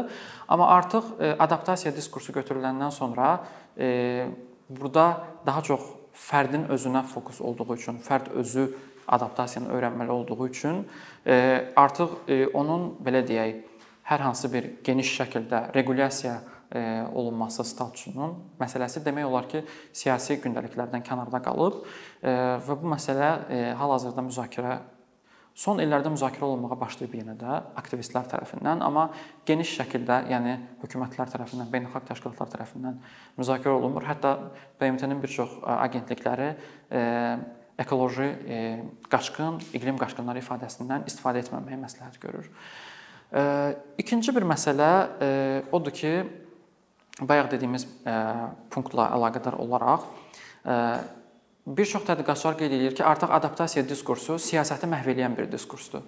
Amma 0.50 0.70
artıq 0.80 1.14
e, 1.20 1.32
adaptasiya 1.46 1.94
diskursu 1.96 2.34
götürüləndən 2.36 2.92
sonra 2.94 3.32
e, 3.78 4.28
burada 4.70 5.08
daha 5.46 5.64
çox 5.66 5.86
fərdin 6.30 6.68
özünə 6.74 7.04
fokus 7.08 7.42
olduğu 7.42 7.76
üçün, 7.76 8.02
fərd 8.02 8.34
özü 8.42 8.68
adaptasiyanı 9.08 9.72
öyrənməli 9.74 10.14
olduğu 10.14 10.48
üçün 10.48 10.86
e, 11.26 11.72
artıq 11.76 12.18
onun 12.54 12.96
belə 13.06 13.24
deyək, 13.26 13.66
hər 14.10 14.26
hansı 14.26 14.50
bir 14.54 14.72
geniş 14.84 15.12
şəkildə 15.20 15.68
regulyasiya 15.76 16.40
olunması 17.18 17.64
statusunun 17.66 18.36
məsələsi 18.60 19.02
demək 19.02 19.26
olar 19.26 19.48
ki, 19.50 19.64
siyasi 19.94 20.38
gündəliklərdən 20.42 21.02
kənarda 21.06 21.42
qalıb 21.46 21.80
və 22.22 22.76
bu 22.78 22.92
məsələ 22.92 23.30
hal-hazırda 23.78 24.22
müzakirə 24.28 24.76
Son 25.60 25.80
illərdə 25.84 26.08
müzakirə 26.14 26.46
olunmağa 26.48 26.78
başlayıb 26.80 27.18
yenə 27.20 27.34
də 27.36 27.58
aktivistlər 27.82 28.30
tərəfindən, 28.32 28.80
amma 28.86 29.10
geniş 29.48 29.74
şəkildə, 29.76 30.22
yəni 30.32 30.54
hökumətlər 30.86 31.34
tərəfindən, 31.34 31.68
beynəlxalq 31.74 32.06
təşkilatlar 32.08 32.54
tərəfindən 32.54 33.02
müzakirə 33.36 33.74
olunmur. 33.76 34.06
Hətta 34.08 34.32
BMT-nin 34.80 35.20
bir 35.20 35.34
çox 35.34 35.58
agentlikləri 35.68 36.54
ekoloji 37.84 38.30
qaçqın, 39.12 39.60
iqlim 39.76 40.00
qaçqınları 40.00 40.40
ifadəsindən 40.46 41.04
istifadə 41.12 41.44
etməməyi 41.44 41.82
məsləhət 41.84 42.22
görür. 42.24 42.48
İkinci 44.00 44.36
bir 44.40 44.48
məsələ 44.48 44.92
odur 45.76 45.92
ki, 45.92 46.14
bayaq 47.20 47.52
dediyimiz 47.52 47.84
punktla 48.72 49.12
əlaqədar 49.20 49.60
olaraq 49.60 50.08
Bir 51.70 51.86
çox 51.86 52.02
tədqiqatçılar 52.08 52.56
qeyd 52.58 52.72
edir 52.74 52.96
ki, 52.98 53.04
artıq 53.06 53.30
adaptasiya 53.36 53.84
diskursu 53.86 54.40
siyasəti 54.42 54.88
məhv 54.90 55.12
edən 55.14 55.36
bir 55.38 55.46
diskursdur. 55.52 56.02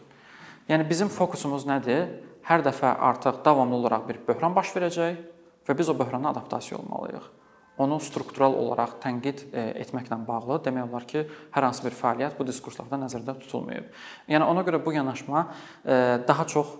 Yəni 0.69 0.87
bizim 0.89 1.11
fokusumuz 1.13 1.67
nədir? 1.69 2.07
Hər 2.47 2.63
dəfə 2.65 2.95
artıq 3.09 3.43
davamlı 3.45 3.77
olaraq 3.77 4.07
bir 4.07 4.17
böhran 4.25 4.55
baş 4.55 4.71
verəcək 4.73 5.19
və 5.67 5.77
biz 5.77 5.93
o 5.93 5.95
böhrana 5.99 6.31
adaptasiya 6.33 6.79
olmalıyıq. 6.79 7.29
Onu 7.77 7.99
struktural 8.01 8.57
olaraq 8.57 8.97
tənqid 9.03 9.45
e, 9.53 9.67
etməklə 9.85 10.17
bağlı 10.25 10.57
demək 10.65 10.89
olar 10.89 11.05
ki, 11.13 11.25
hər 11.53 11.69
hansı 11.69 11.85
bir 11.85 11.93
fəaliyyət 11.99 12.41
bu 12.41 12.49
diskurslarda 12.49 12.97
nəzərdə 13.05 13.37
tutulmayıb. 13.45 13.93
Yəni 14.33 14.49
ona 14.49 14.65
görə 14.65 14.81
bu 14.81 14.97
yanaşma 14.97 15.45
e, 15.85 15.95
daha 16.27 16.49
çox 16.49 16.73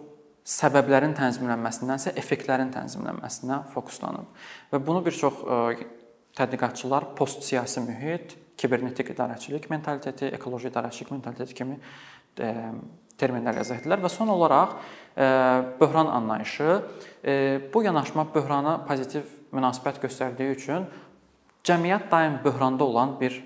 səbəblərin 0.58 1.14
tənzimlənməsindənsə 1.22 2.18
effektlərin 2.18 2.74
tənzimlənməsinə 2.74 3.64
fokuslanıb. 3.76 4.46
Və 4.74 4.82
bunu 4.82 5.06
bir 5.06 5.14
çox 5.14 5.46
e, 5.46 5.86
tədqiqatçılar 6.38 7.14
post-siyasi 7.18 7.86
mühit, 7.86 8.38
kibernetik 8.62 9.12
idarəçilik 9.16 9.68
mentaliteti, 9.72 10.30
ekoloji 10.38 10.70
idarəçilik 10.70 11.12
mentaliteti 11.14 11.58
kimi 11.58 11.78
e, 12.40 12.52
terminlər 13.22 13.58
yazırdılar 13.62 14.02
və 14.04 14.12
son 14.14 14.32
olaraq 14.34 14.76
e, 14.78 15.30
böhran 15.80 16.12
anlayışı 16.20 16.82
e, 17.26 17.36
bu 17.74 17.84
yanaşma 17.84 18.28
böhrana 18.36 18.78
pozitiv 18.88 19.26
münasibət 19.52 20.02
göstərdiyi 20.06 20.58
üçün 20.58 20.86
cəmiyyət 21.68 22.12
daim 22.12 22.38
böhranda 22.44 22.88
olan 22.88 23.18
bir 23.20 23.42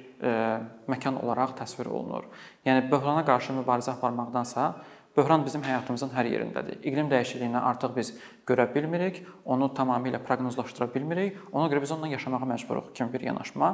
məkan 0.89 1.17
olaraq 1.19 1.51
təsvir 1.59 1.89
olunur. 1.91 2.23
Yəni 2.65 2.85
böhrana 2.89 3.25
qarşı 3.27 3.53
mübarizə 3.53 3.91
aparmaqdansa 3.91 4.69
Böhran 5.15 5.45
bizim 5.45 5.63
həyatımızın 5.63 6.09
hər 6.11 6.27
yerindədir. 6.27 6.81
İqlim 6.83 7.07
dəyişikliyini 7.07 7.55
artıq 7.55 7.93
biz 7.95 8.09
görə 8.47 8.65
bilmirik, 8.73 9.21
onu 9.45 9.69
tamamilə 9.71 10.19
proqnozlaşdıra 10.19 10.89
bilmirik. 10.91 11.37
Ona 11.53 11.69
görə 11.71 11.81
biz 11.85 11.93
onunla 11.95 12.09
yaşamağa 12.11 12.49
məcburuq 12.49 12.89
kimi 12.97 13.13
bir 13.13 13.23
yanaşma 13.29 13.69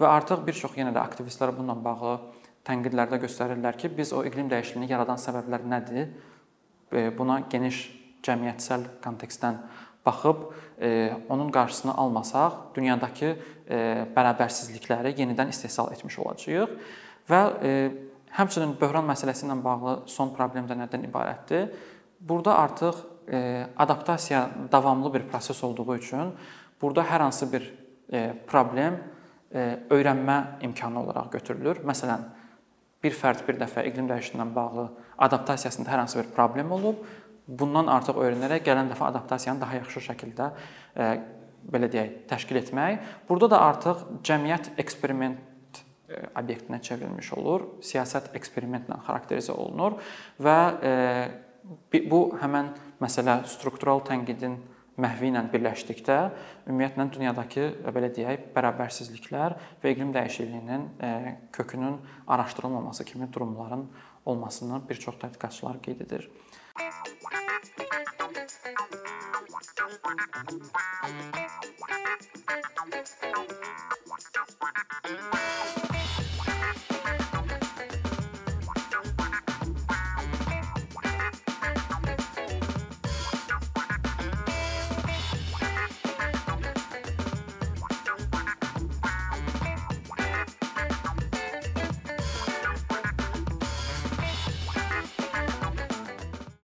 və 0.00 0.10
artıq 0.10 0.44
bir 0.44 0.58
çox 0.58 0.76
yenə 0.76 0.92
də 0.92 1.00
aktivistlər 1.00 1.54
bununla 1.56 1.78
bağlı 1.84 2.18
tənqidlərdə 2.68 3.22
göstərirlər 3.24 3.80
ki, 3.80 3.88
biz 3.96 4.12
o 4.12 4.20
iqlim 4.28 4.52
dəyişikliyini 4.52 4.92
yaradan 4.92 5.16
səbəblər 5.16 5.64
nədir? 5.72 6.12
E, 6.92 7.08
buna 7.16 7.40
geniş 7.48 7.86
cəmiyyətsel 8.28 8.84
kontekstdən 9.00 9.64
baxıb 10.04 10.44
e, 10.76 11.12
onun 11.32 11.48
qarşısını 11.56 11.96
almasaq, 12.04 12.60
dünyadakı 12.76 13.32
e, 13.32 13.82
bərabərsizlikləri 14.12 15.16
yenidən 15.16 15.56
istehsal 15.56 15.88
etmiş 15.96 16.20
olacağıq 16.20 16.80
və 17.32 17.44
Həmçinin 18.32 18.76
böhran 18.80 19.04
məsələsi 19.04 19.44
ilə 19.44 19.58
bağlı 19.64 19.96
son 20.08 20.30
problem 20.32 20.68
də 20.68 20.76
nədən 20.78 21.04
ibarətdir? 21.08 21.66
Burada 22.20 22.54
artıq 22.58 23.00
e, 23.28 23.66
adaptasiya 23.76 24.48
davamlı 24.72 25.14
bir 25.14 25.26
proses 25.28 25.64
olduğu 25.64 25.96
üçün 25.96 26.32
burada 26.82 27.04
hər 27.04 27.20
hansı 27.26 27.52
bir 27.52 27.66
e, 28.12 28.32
problem 28.46 28.96
e, 29.54 29.78
öyrənmə 29.90 30.64
imkanı 30.64 31.02
olaraq 31.02 31.28
götürülür. 31.32 31.82
Məsələn, 31.84 32.24
bir 33.02 33.12
fərd 33.18 33.44
bir 33.48 33.60
dəfə 33.60 33.84
iqlim 33.90 34.08
dəyişikliyi 34.08 34.54
bağlı 34.54 34.88
adaptasiyasında 35.18 35.90
hər 35.90 36.04
hansı 36.04 36.22
bir 36.22 36.32
problem 36.32 36.72
olub, 36.72 37.04
bundan 37.48 37.90
artıq 37.92 38.16
öyrənərək 38.16 38.64
gələn 38.64 38.88
dəfə 38.94 39.10
adaptasiyanı 39.10 39.60
daha 39.60 39.82
yaxşı 39.82 40.06
şəkildə 40.08 40.50
belə 41.72 41.88
deyək, 41.92 42.14
təşkil 42.30 42.62
etmək. 42.62 43.02
Burada 43.28 43.50
da 43.50 43.60
artıq 43.68 44.06
cəmiyyət 44.24 44.72
eksperiment 44.82 45.51
obyektinə 46.38 46.80
çevrilmiş 46.84 47.32
olur, 47.38 47.66
siyasət 47.84 48.32
eksperimentlə 48.38 48.98
xarakterizə 49.06 49.54
olunur 49.56 49.98
və 50.42 50.58
e, 50.82 50.92
bu 52.10 52.22
həmin 52.40 52.72
məsələ 53.02 53.42
struktural 53.50 54.02
tənqidin 54.06 54.58
məhvi 55.00 55.30
ilə 55.32 55.42
birləşdikdə 55.52 56.16
ümumiyyətlə 56.68 57.06
dünyadakı 57.14 57.68
belə 57.94 58.10
deyək, 58.12 58.48
bərabərsizliklər 58.54 59.56
və 59.82 59.94
iqlim 59.94 60.12
dəyişikliyinin 60.14 60.88
e, 61.00 61.12
kökünün 61.52 62.00
araşdırılmaması 62.26 63.04
kimi 63.04 63.32
durumların 63.32 63.88
olmasını 64.26 64.82
bir 64.88 65.00
çox 65.00 65.16
tədqiqatçılar 65.22 65.80
qeyd 65.82 66.00
edir. 66.06 66.30